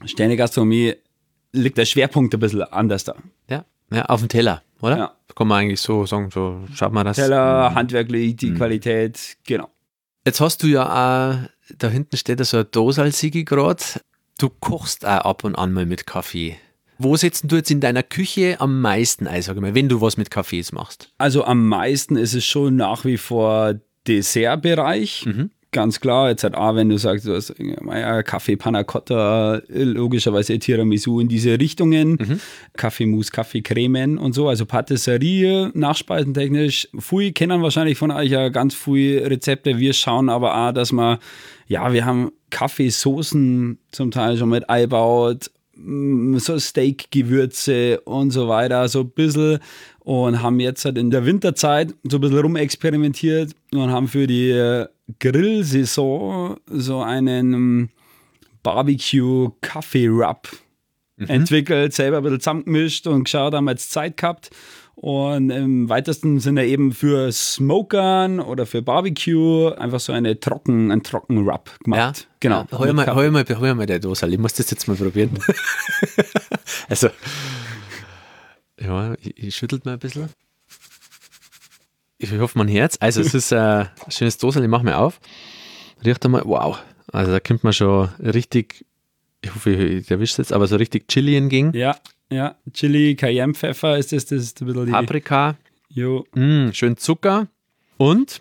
Sterne-Gastronomie, 0.05 0.95
liegt 1.53 1.79
der 1.79 1.85
Schwerpunkt 1.85 2.35
ein 2.35 2.41
bisschen 2.41 2.63
anders 2.63 3.05
da. 3.05 3.15
Ja, 3.49 3.65
ja 3.93 4.05
auf 4.07 4.21
dem 4.21 4.29
Teller, 4.29 4.63
oder? 4.81 4.97
Ja. 4.97 5.15
Kann 5.37 5.49
man 5.49 5.63
eigentlich 5.63 5.81
so 5.81 6.07
sagen, 6.07 6.31
so 6.33 6.61
schaut 6.75 6.93
man 6.93 7.05
das. 7.07 7.17
Teller, 7.17 7.75
handwerklich, 7.75 8.33
Mhm. 8.33 8.37
die 8.37 8.55
Qualität, 8.55 9.37
genau. 9.47 9.69
Jetzt 10.27 10.41
hast 10.41 10.63
du 10.63 10.67
ja 10.69 10.85
auch, 10.87 11.49
da 11.77 11.89
hinten 11.89 12.17
steht 12.17 12.39
ja 12.39 12.45
so 12.45 12.59
ein 12.59 12.67
Dosal 12.71 13.11
Sigi 13.13 13.45
gerade. 13.45 13.83
Du 14.39 14.49
kochst 14.49 15.05
auch 15.07 15.11
ab 15.25 15.45
und 15.45 15.55
an 15.57 15.73
mal 15.73 15.87
mit 15.87 16.07
Kaffee. 16.07 16.57
Wo 16.99 17.17
setzt 17.17 17.51
du 17.51 17.57
jetzt 17.57 17.71
in 17.71 17.81
deiner 17.81 18.03
Küche 18.03 18.61
am 18.61 18.81
meisten 18.81 19.27
ein, 19.27 19.43
sag 19.43 19.57
ich 19.57 19.63
mal, 19.63 19.75
wenn 19.75 19.89
du 19.89 20.01
was 20.01 20.17
mit 20.17 20.31
Kaffees 20.31 20.73
machst? 20.73 21.11
Also 21.19 21.45
am 21.45 21.69
meisten 21.69 22.17
ist 22.17 22.35
es 22.35 22.45
schon 22.45 22.77
nach 22.77 23.05
wie 23.05 23.17
vor 23.17 23.75
Dessertbereich. 24.07 25.27
Ganz 25.73 25.99
klar, 25.99 26.29
jetzt 26.29 26.45
halt 26.45 26.55
auch, 26.55 26.77
wenn 26.77 26.89
du 26.89 26.97
sagst, 26.99 27.27
du 27.27 27.35
hast 27.35 27.53
ja, 27.59 28.23
Kaffee 28.23 28.55
Panna 28.55 28.85
Cotta, 28.85 29.61
logischerweise 29.67 30.57
Tiramisu 30.57 31.19
in 31.19 31.27
diese 31.27 31.59
Richtungen, 31.59 32.41
Kaffeemus, 32.77 33.33
Kaffeecremen 33.33 34.17
und 34.17 34.35
so, 34.35 34.49
also 34.49 34.67
Patisserie, 34.67 35.73
nachspeisentechnisch. 35.75 36.89
Fui 36.97 37.33
kennen 37.33 37.61
wahrscheinlich 37.61 37.99
von 37.99 38.13
euch 38.13 38.31
ja 38.31 38.51
ganz 38.51 38.73
viele 38.73 39.29
Rezepte. 39.29 39.79
Wir 39.81 39.95
schauen 39.95 40.29
aber 40.29 40.57
auch, 40.57 40.71
dass 40.71 40.93
wir, 40.93 41.19
ja, 41.67 41.93
wir 41.93 42.05
haben 42.05 42.31
Kaffeesoßen 42.51 43.79
zum 43.91 44.13
Teil 44.13 44.37
schon 44.37 44.51
mit 44.51 44.71
einbaut, 44.71 45.51
so 46.39 46.59
Steak-Gewürze 46.59 48.01
und 48.01 48.31
so 48.31 48.49
weiter, 48.49 48.89
so 48.89 49.01
ein 49.01 49.11
bisschen 49.11 49.59
und 50.01 50.43
haben 50.43 50.61
jetzt 50.61 50.85
halt 50.85 50.99
in 50.99 51.11
der 51.11 51.25
Winterzeit 51.27 51.95
so 52.05 52.19
ein 52.19 52.21
bisschen 52.21 52.39
rumexperimentiert 52.39 53.53
und 53.73 53.91
haben 53.91 54.09
für 54.09 54.27
die 54.27 54.51
äh, 54.51 54.87
Grillsaison 55.19 56.57
so 56.67 57.01
einen 57.01 57.53
ähm, 57.55 57.89
Barbecue-Kaffee-Rub 58.63 60.49
entwickelt, 61.17 61.93
selber 61.93 62.19
ein 62.19 62.23
bisschen 62.25 62.41
zusammengemischt 62.41 63.07
und 63.07 63.25
geschaut, 63.25 63.55
haben 63.55 63.65
wir 63.65 63.73
jetzt 63.73 63.91
Zeit 63.91 64.17
gehabt. 64.17 64.51
Und 64.97 65.51
im 65.51 65.89
weitesten 65.89 66.39
Sinne 66.39 66.67
eben 66.67 66.93
für 66.93 67.31
Smokern 67.33 68.41
oder 68.41 68.65
für 68.65 68.81
Barbecue 68.81 69.73
einfach 69.77 70.01
so 70.01 70.13
eine 70.13 70.39
trocken, 70.39 70.93
einen 70.93 71.03
trocken 71.03 71.49
Rub 71.49 71.71
gemacht. 71.83 72.29
Genau. 72.41 72.67
Ja, 72.71 72.79
hol, 72.79 72.93
mal, 72.93 73.15
hol, 73.15 73.31
mal, 73.31 73.45
hol 73.45 73.75
mal 73.75 73.87
der 73.87 73.99
Dosal. 73.99 74.33
Ich 74.33 74.39
muss 74.39 74.55
das 74.55 74.71
jetzt 74.71 74.87
mal 74.87 74.97
probieren. 74.97 75.31
also, 76.89 77.09
ja, 78.81 79.15
ich, 79.21 79.37
ich 79.37 79.57
schüttelt 79.57 79.85
mal 79.85 79.95
ein 79.95 79.99
bisschen. 79.99 80.29
Ich 82.19 82.33
hoffe, 82.33 82.57
mein 82.57 82.69
Herz. 82.69 82.97
Also, 83.01 83.21
es 83.21 83.35
ist 83.35 83.51
äh, 83.51 83.57
ein 83.57 83.91
schönes 84.09 84.39
Dosal. 84.39 84.63
Ich 84.63 84.69
mache 84.69 84.85
mal 84.85 84.95
auf. 84.95 85.21
Riecht 86.05 86.25
einmal, 86.25 86.43
wow. 86.45 86.79
Also, 87.13 87.33
da 87.33 87.41
kommt 87.41 87.65
man 87.65 87.73
schon 87.73 88.09
richtig, 88.21 88.87
ich 89.43 89.55
hoffe, 89.55 89.73
ich 89.73 90.11
erwische 90.11 90.33
es 90.33 90.39
jetzt, 90.39 90.53
aber 90.53 90.67
so 90.69 90.77
richtig 90.77 91.09
Chili 91.09 91.37
entgegen. 91.37 91.73
Ja, 91.75 91.97
ja. 92.31 92.57
Chili, 92.73 93.15
Cayenne-Pfeffer 93.17 93.99
ist 93.99 94.13
das, 94.13 94.27
das 94.27 94.43
ist 94.43 94.61
ein 94.63 94.67
bisschen 94.67 94.87
die. 94.87 94.93
Paprika, 94.93 95.57
Jo. 95.89 96.25
mm, 96.35 96.71
schön 96.73 96.97
Zucker 96.97 97.49
und 97.97 98.41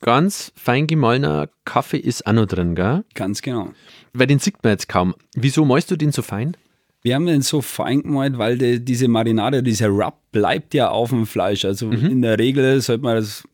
ganz 0.00 0.52
fein 0.56 0.86
gemahlener 0.86 1.48
Kaffee 1.64 1.98
ist 1.98 2.26
auch 2.26 2.32
noch 2.32 2.46
drin, 2.46 2.74
gell? 2.74 3.04
Ganz 3.14 3.42
genau. 3.42 3.70
Weil 4.12 4.26
den 4.26 4.38
sieht 4.38 4.62
man 4.62 4.72
jetzt 4.72 4.88
kaum. 4.88 5.14
Wieso 5.34 5.64
malst 5.64 5.90
du 5.90 5.96
den 5.96 6.12
so 6.12 6.22
fein? 6.22 6.56
Wir 7.02 7.14
haben 7.16 7.26
den 7.26 7.42
so 7.42 7.60
fein 7.60 8.02
gemalt, 8.02 8.38
weil 8.38 8.56
die, 8.56 8.82
diese 8.82 9.08
Marinade, 9.08 9.62
dieser 9.62 9.88
Rub 9.88 10.14
bleibt 10.32 10.72
ja 10.72 10.88
auf 10.88 11.10
dem 11.10 11.26
Fleisch. 11.26 11.64
Also 11.66 11.90
in 11.90 12.22
der 12.22 12.38
Regel 12.38 12.80
sollte 12.80 13.02
man 13.04 13.16
das 13.16 13.44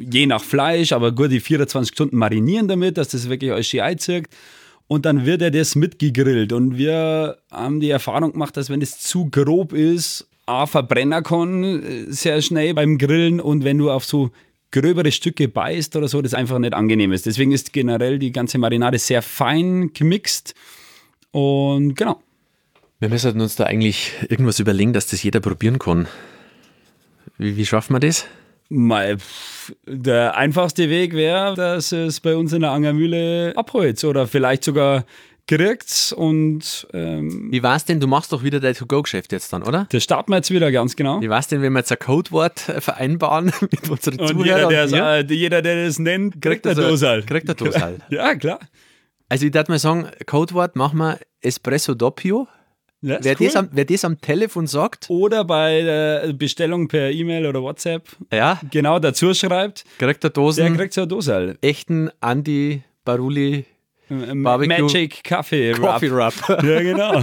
je 0.00 0.26
nach 0.26 0.42
Fleisch, 0.42 0.92
aber 0.92 1.12
gut 1.12 1.30
die 1.30 1.40
24 1.40 1.92
Stunden 1.92 2.16
marinieren 2.16 2.66
damit, 2.68 2.96
dass 2.98 3.08
das 3.08 3.28
wirklich 3.28 3.52
alles 3.52 3.66
schön 3.68 3.80
einzirkt. 3.80 4.34
Und 4.90 5.06
dann 5.06 5.24
wird 5.24 5.40
er 5.40 5.52
das 5.52 5.76
mitgegrillt. 5.76 6.52
Und 6.52 6.76
wir 6.76 7.36
haben 7.52 7.78
die 7.78 7.90
Erfahrung 7.90 8.32
gemacht, 8.32 8.56
dass 8.56 8.70
wenn 8.70 8.82
es 8.82 8.98
zu 8.98 9.30
grob 9.30 9.72
ist, 9.72 10.26
A, 10.46 10.66
verbrennen 10.66 11.22
kann 11.22 11.62
äh, 11.62 12.06
sehr 12.08 12.42
schnell 12.42 12.74
beim 12.74 12.98
Grillen 12.98 13.38
und 13.38 13.62
wenn 13.62 13.78
du 13.78 13.88
auf 13.88 14.04
so 14.04 14.32
gröbere 14.72 15.12
Stücke 15.12 15.46
beißt 15.46 15.94
oder 15.94 16.08
so, 16.08 16.20
das 16.22 16.34
einfach 16.34 16.58
nicht 16.58 16.74
angenehm 16.74 17.12
ist. 17.12 17.26
Deswegen 17.26 17.52
ist 17.52 17.72
generell 17.72 18.18
die 18.18 18.32
ganze 18.32 18.58
Marinade 18.58 18.98
sehr 18.98 19.22
fein 19.22 19.92
gemixt. 19.92 20.56
Und 21.30 21.94
genau. 21.94 22.20
Wir 22.98 23.10
müssen 23.10 23.40
uns 23.40 23.54
da 23.54 23.66
eigentlich 23.66 24.10
irgendwas 24.28 24.58
überlegen, 24.58 24.92
dass 24.92 25.06
das 25.06 25.22
jeder 25.22 25.38
probieren 25.38 25.78
kann. 25.78 26.08
Wie, 27.38 27.56
wie 27.56 27.64
schaffen 27.64 27.94
wir 27.94 28.00
das? 28.00 28.26
Mal, 28.72 29.16
der 29.86 30.36
einfachste 30.36 30.88
Weg 30.88 31.12
wäre, 31.12 31.54
dass 31.56 31.90
es 31.92 32.20
bei 32.20 32.36
uns 32.36 32.52
in 32.52 32.60
der 32.60 32.70
Angermühle 32.70 33.52
abholt 33.56 34.02
oder 34.04 34.26
vielleicht 34.28 34.62
sogar 34.64 35.04
kriegt 35.48 36.14
und 36.16 36.86
ähm, 36.92 37.48
Wie 37.50 37.64
war's 37.64 37.84
denn? 37.84 37.98
Du 37.98 38.06
machst 38.06 38.32
doch 38.32 38.44
wieder 38.44 38.60
dein 38.60 38.74
To-Go-Geschäft 38.74 39.32
jetzt 39.32 39.52
dann, 39.52 39.64
oder? 39.64 39.88
das 39.90 40.04
starten 40.04 40.30
wir 40.30 40.36
jetzt 40.36 40.52
wieder 40.52 40.70
ganz 40.70 40.94
genau. 40.94 41.20
Wie 41.20 41.28
war's 41.28 41.48
denn, 41.48 41.60
wenn 41.62 41.72
wir 41.72 41.80
jetzt 41.80 41.90
ein 41.90 41.98
Codewort 41.98 42.68
äh, 42.68 42.80
vereinbaren 42.80 43.46
mit 43.60 43.90
unseren 43.90 44.20
Und 44.20 44.28
Zuhörern? 44.28 44.70
jeder, 44.70 44.84
und 44.84 44.92
der, 44.92 45.24
mir? 45.24 45.34
jeder, 45.34 45.62
der 45.62 45.86
das 45.86 45.98
nennt, 45.98 46.40
kriegt 46.40 46.62
Kriegt 46.62 46.66
eine 46.68 46.78
er 46.80 46.82
so- 46.84 46.88
Dosal. 46.90 47.22
kriegt 47.24 47.48
eine 47.48 47.56
Dosal. 47.56 47.96
Ja, 48.10 48.36
klar. 48.36 48.60
Also 49.28 49.44
ich 49.46 49.52
würde 49.52 49.72
mal 49.72 49.78
sagen, 49.80 50.06
Codewort 50.26 50.76
machen 50.76 50.98
wir 50.98 51.18
Espresso 51.40 51.94
Doppio. 51.94 52.46
Ja, 53.02 53.18
Wer, 53.22 53.36
cool. 53.40 53.46
das 53.46 53.56
am, 53.56 53.68
wer 53.72 53.84
das 53.86 54.04
am 54.04 54.20
Telefon 54.20 54.66
sagt, 54.66 55.06
oder 55.08 55.44
bei 55.44 55.80
der 55.80 56.32
Bestellung 56.34 56.86
per 56.86 57.10
E-Mail 57.10 57.46
oder 57.46 57.62
WhatsApp 57.62 58.06
ja, 58.32 58.60
genau 58.70 58.98
dazu 58.98 59.32
schreibt, 59.32 59.84
kriegt 59.98 60.22
der 60.22 60.28
der 60.28 60.30
Dosen 60.30 60.76
kriegt 60.76 60.92
so 60.92 61.00
eine 61.02 61.08
Dosal. 61.08 61.58
echten 61.62 62.10
Andy 62.20 62.82
Baruli 63.06 63.64
Barbecue- 64.10 64.82
Magic 64.82 65.24
Kaffee 65.24 65.72
Coffee 65.72 66.08
Rub. 66.08 66.34
Rub. 66.50 66.62
Ja, 66.62 66.80
genau. 66.82 67.22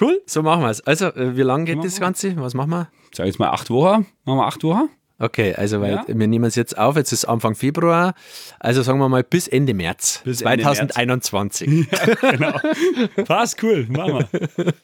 cool, 0.00 0.20
so 0.26 0.42
machen 0.42 0.62
wir 0.62 0.70
es. 0.70 0.80
Also, 0.86 1.06
äh, 1.06 1.36
wie 1.36 1.42
lange 1.42 1.64
geht 1.64 1.82
das. 1.82 1.98
Ganze? 1.98 2.36
Was 2.36 2.54
machen 2.54 2.70
wir? 2.70 2.88
Sag 3.12 3.26
jetzt 3.26 3.38
mal 3.38 3.48
acht 3.50 3.68
Wochen. 3.70 4.06
Machen 4.24 4.38
wir 4.38 4.46
acht 4.46 4.62
Wochen? 4.62 4.90
Okay, 5.22 5.54
also 5.54 5.80
weil 5.82 5.92
Ja. 5.92 6.04
wir 6.08 6.26
nehmen 6.26 6.46
es 6.46 6.54
jetzt 6.56 6.76
auf, 6.78 6.96
jetzt 6.96 7.12
ist 7.12 7.26
Anfang 7.26 7.54
Februar, 7.54 8.14
also 8.58 8.80
sagen 8.82 8.98
wir 8.98 9.08
mal 9.10 9.22
bis 9.22 9.46
Ende 9.48 9.74
März 9.74 10.22
Bis 10.24 10.40
Ende 10.40 10.62
2021. 10.64 11.86
Passt, 13.26 13.62
cool, 13.62 13.86
machen 13.90 14.26
wir. 14.56 14.72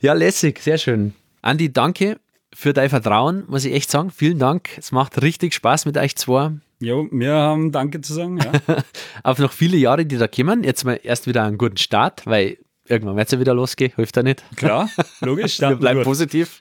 Ja, 0.00 0.14
lässig, 0.14 0.58
sehr 0.60 0.78
schön. 0.78 1.14
Andi, 1.42 1.72
danke 1.72 2.18
für 2.54 2.72
dein 2.72 2.88
Vertrauen, 2.90 3.44
muss 3.46 3.64
ich 3.64 3.72
echt 3.72 3.90
sagen. 3.90 4.10
Vielen 4.10 4.38
Dank. 4.38 4.70
Es 4.78 4.90
macht 4.90 5.22
richtig 5.22 5.54
Spaß 5.54 5.86
mit 5.86 5.96
euch 5.96 6.16
zwei. 6.16 6.52
Jo, 6.80 7.06
wir 7.12 7.32
haben 7.34 7.70
Danke 7.72 8.00
zu 8.00 8.12
sagen. 8.14 8.38
Ja. 8.38 8.76
Auf 9.22 9.38
noch 9.38 9.52
viele 9.52 9.76
Jahre, 9.76 10.04
die 10.06 10.16
da 10.18 10.26
kommen. 10.28 10.64
Jetzt 10.64 10.84
mal 10.84 10.98
erst 11.02 11.26
wieder 11.28 11.44
einen 11.44 11.58
guten 11.58 11.76
Start, 11.76 12.26
weil 12.26 12.58
irgendwann 12.88 13.16
wird 13.16 13.28
es 13.28 13.32
ja 13.32 13.38
wieder 13.40 13.54
losgehen, 13.54 13.92
hilft 13.94 14.16
ja 14.16 14.22
nicht. 14.22 14.42
Klar, 14.56 14.88
logisch. 15.20 15.60
Wir 15.60 15.76
bleiben 15.76 16.00
gut. 16.00 16.04
positiv. 16.06 16.60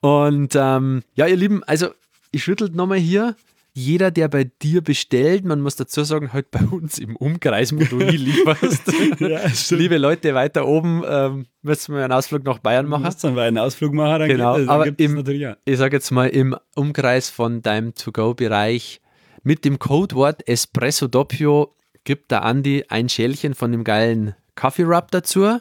Und 0.00 0.54
ähm, 0.54 1.02
ja, 1.14 1.26
ihr 1.26 1.36
Lieben, 1.36 1.62
also 1.64 1.88
ich 2.30 2.42
schüttelt 2.44 2.74
nochmal 2.74 2.98
hier. 2.98 3.34
Jeder, 3.74 4.10
der 4.10 4.26
bei 4.26 4.44
dir 4.60 4.80
bestellt, 4.82 5.44
man 5.44 5.60
muss 5.60 5.76
dazu 5.76 6.02
sagen, 6.02 6.32
halt 6.32 6.50
bei 6.50 6.64
uns 6.64 6.98
im 6.98 7.14
Umkreis, 7.14 7.72
wo 7.72 7.84
du 7.84 7.96
nie 8.04 8.16
lieferst. 8.16 8.82
Ja. 9.20 9.40
Liebe 9.76 9.98
Leute, 9.98 10.34
weiter 10.34 10.66
oben 10.66 11.04
ähm, 11.08 11.46
müssen 11.62 11.94
wir 11.94 12.02
einen 12.02 12.12
Ausflug 12.12 12.42
nach 12.44 12.58
Bayern 12.58 12.86
Du 12.86 12.90
machen. 12.90 13.14
dann 13.22 13.34
mal 13.34 13.46
einen 13.46 13.58
Ausflug 13.58 13.92
machen, 13.92 14.18
dann 14.20 14.28
Genau, 14.28 14.56
gibt 14.56 14.68
aber 14.68 14.84
gibt 14.84 15.00
es 15.00 15.06
im- 15.06 15.14
natürlich 15.14 15.42
ja. 15.42 15.56
Ich 15.64 15.78
sage 15.78 15.94
jetzt 15.96 16.10
mal 16.10 16.28
im 16.28 16.56
Umkreis 16.74 17.30
von 17.30 17.62
deinem 17.62 17.94
To-Go-Bereich 17.94 19.00
mit 19.44 19.64
dem 19.64 19.78
Codewort 19.78 20.46
Espresso 20.48 21.06
Doppio 21.06 21.74
gibt 22.02 22.32
der 22.32 22.42
Andi 22.44 22.84
ein 22.88 23.08
Schälchen 23.08 23.54
von 23.54 23.70
dem 23.70 23.84
geilen 23.84 24.34
Kaffee-Rub 24.56 25.12
dazu. 25.12 25.58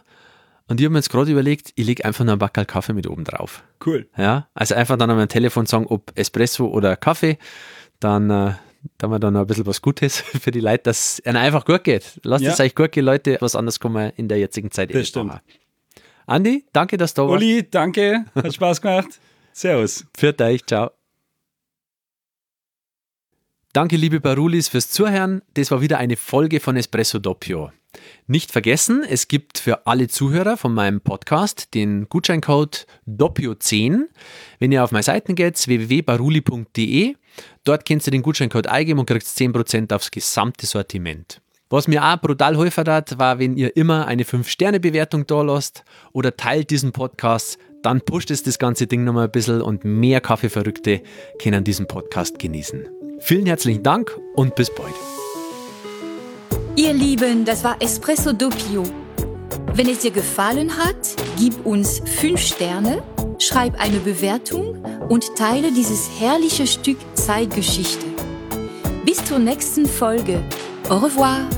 Und 0.67 0.79
ich 0.81 0.85
habe 0.85 0.93
mir 0.93 0.99
jetzt 0.99 1.09
gerade 1.09 1.31
überlegt, 1.31 1.71
ich 1.75 1.85
lege 1.85 2.03
einfach 2.03 2.25
noch 2.25 2.33
ein 2.33 2.39
Backel 2.39 2.65
Kaffee 2.65 2.93
mit 2.93 3.07
oben 3.07 3.23
drauf. 3.23 3.63
Cool. 3.85 4.09
Ja, 4.17 4.49
also 4.53 4.75
einfach 4.75 4.97
dann 4.97 5.09
am 5.09 5.27
Telefon 5.29 5.65
sagen, 5.65 5.85
ob 5.87 6.11
Espresso 6.15 6.67
oder 6.67 6.97
Kaffee, 6.97 7.37
dann 7.99 8.29
äh, 8.29 8.53
da 8.97 9.03
haben 9.03 9.11
wir 9.11 9.19
dann 9.19 9.33
noch 9.33 9.41
ein 9.41 9.47
bisschen 9.47 9.65
was 9.65 9.81
Gutes 9.81 10.19
für 10.41 10.51
die 10.51 10.59
Leute, 10.59 10.83
dass 10.83 11.19
es 11.19 11.25
einfach 11.35 11.63
gut 11.65 11.83
geht. 11.83 12.19
Lasst 12.23 12.43
Ja. 12.43 12.51
es 12.51 12.59
euch 12.59 12.75
gut 12.75 12.91
gehen, 12.91 13.05
Leute. 13.05 13.37
Was 13.39 13.55
anderes 13.55 13.79
kann 13.79 13.93
man 13.93 14.11
in 14.17 14.27
der 14.27 14.39
jetzigen 14.39 14.69
Zeit 14.71 14.89
eh 14.89 14.93
Das 14.93 14.99
nicht 15.01 15.09
stimmt. 15.09 15.27
machen. 15.27 15.41
Andi, 16.25 16.65
danke, 16.73 16.97
dass 16.97 17.13
du 17.13 17.21
da 17.21 17.27
warst. 17.29 17.41
Uli, 17.43 17.65
danke, 17.69 18.25
hat 18.35 18.53
Spaß 18.53 18.81
gemacht. 18.81 19.19
Servus. 19.53 20.05
Für 20.17 20.35
euch, 20.41 20.65
ciao. 20.65 20.91
Danke, 23.73 23.95
liebe 23.95 24.19
Barulis, 24.19 24.67
fürs 24.69 24.89
Zuhören. 24.89 25.41
Das 25.53 25.71
war 25.71 25.81
wieder 25.81 25.97
eine 25.99 26.15
Folge 26.17 26.59
von 26.59 26.75
Espresso 26.75 27.19
Doppio. 27.19 27.71
Nicht 28.27 28.51
vergessen, 28.51 29.03
es 29.07 29.27
gibt 29.27 29.57
für 29.57 29.87
alle 29.87 30.07
Zuhörer 30.07 30.57
von 30.57 30.73
meinem 30.73 31.01
Podcast 31.01 31.73
den 31.73 32.09
Gutscheincode 32.09 32.85
Doppio10. 33.07 34.03
Wenn 34.59 34.71
ihr 34.71 34.83
auf 34.83 34.91
meine 34.91 35.03
Seiten 35.03 35.35
geht, 35.35 35.65
www.baruli.de, 35.65 37.15
dort 37.63 37.87
könnt 37.87 38.05
ihr 38.05 38.11
den 38.11 38.21
Gutscheincode 38.21 38.67
eingeben 38.67 38.99
und 38.99 39.05
kriegt 39.05 39.25
10% 39.25 39.93
aufs 39.93 40.11
gesamte 40.11 40.65
Sortiment. 40.65 41.41
Was 41.69 41.87
mir 41.87 42.03
auch 42.03 42.17
brutal 42.17 42.53
geholfen 42.53 42.85
hat, 42.87 43.19
war, 43.19 43.39
wenn 43.39 43.57
ihr 43.57 43.75
immer 43.75 44.07
eine 44.07 44.23
5-Sterne-Bewertung 44.23 45.27
da 45.27 45.41
lasst 45.41 45.83
oder 46.13 46.35
teilt 46.35 46.69
diesen 46.69 46.93
Podcast, 46.93 47.57
dann 47.83 48.01
pusht 48.01 48.31
es 48.31 48.43
das 48.43 48.57
ganze 48.57 48.87
Ding 48.87 49.03
nochmal 49.03 49.25
ein 49.25 49.31
bisschen 49.31 49.61
und 49.61 49.83
mehr 49.83 50.21
Kaffeeverrückte 50.21 51.01
können 51.41 51.63
diesen 51.63 51.87
Podcast 51.87 52.39
genießen. 52.39 52.87
Vielen 53.19 53.45
herzlichen 53.45 53.83
Dank 53.83 54.17
und 54.35 54.55
bis 54.55 54.73
bald. 54.73 54.93
Ihr 56.77 56.93
Lieben, 56.93 57.43
das 57.43 57.63
war 57.63 57.75
Espresso 57.81 58.33
Doppio. 58.33 58.83
Wenn 59.73 59.89
es 59.89 59.97
dir 59.97 60.11
gefallen 60.11 60.77
hat, 60.77 61.15
gib 61.35 61.65
uns 61.65 62.03
5 62.19 62.39
Sterne, 62.39 63.01
schreib 63.39 63.81
eine 63.81 63.97
Bewertung 63.97 64.85
und 65.09 65.35
teile 65.35 65.71
dieses 65.71 66.07
herrliche 66.19 66.67
Stück 66.67 66.99
Zeitgeschichte. 67.15 68.05
Bis 69.03 69.25
zur 69.25 69.39
nächsten 69.39 69.87
Folge. 69.87 70.43
Au 70.87 70.97
revoir. 70.97 71.49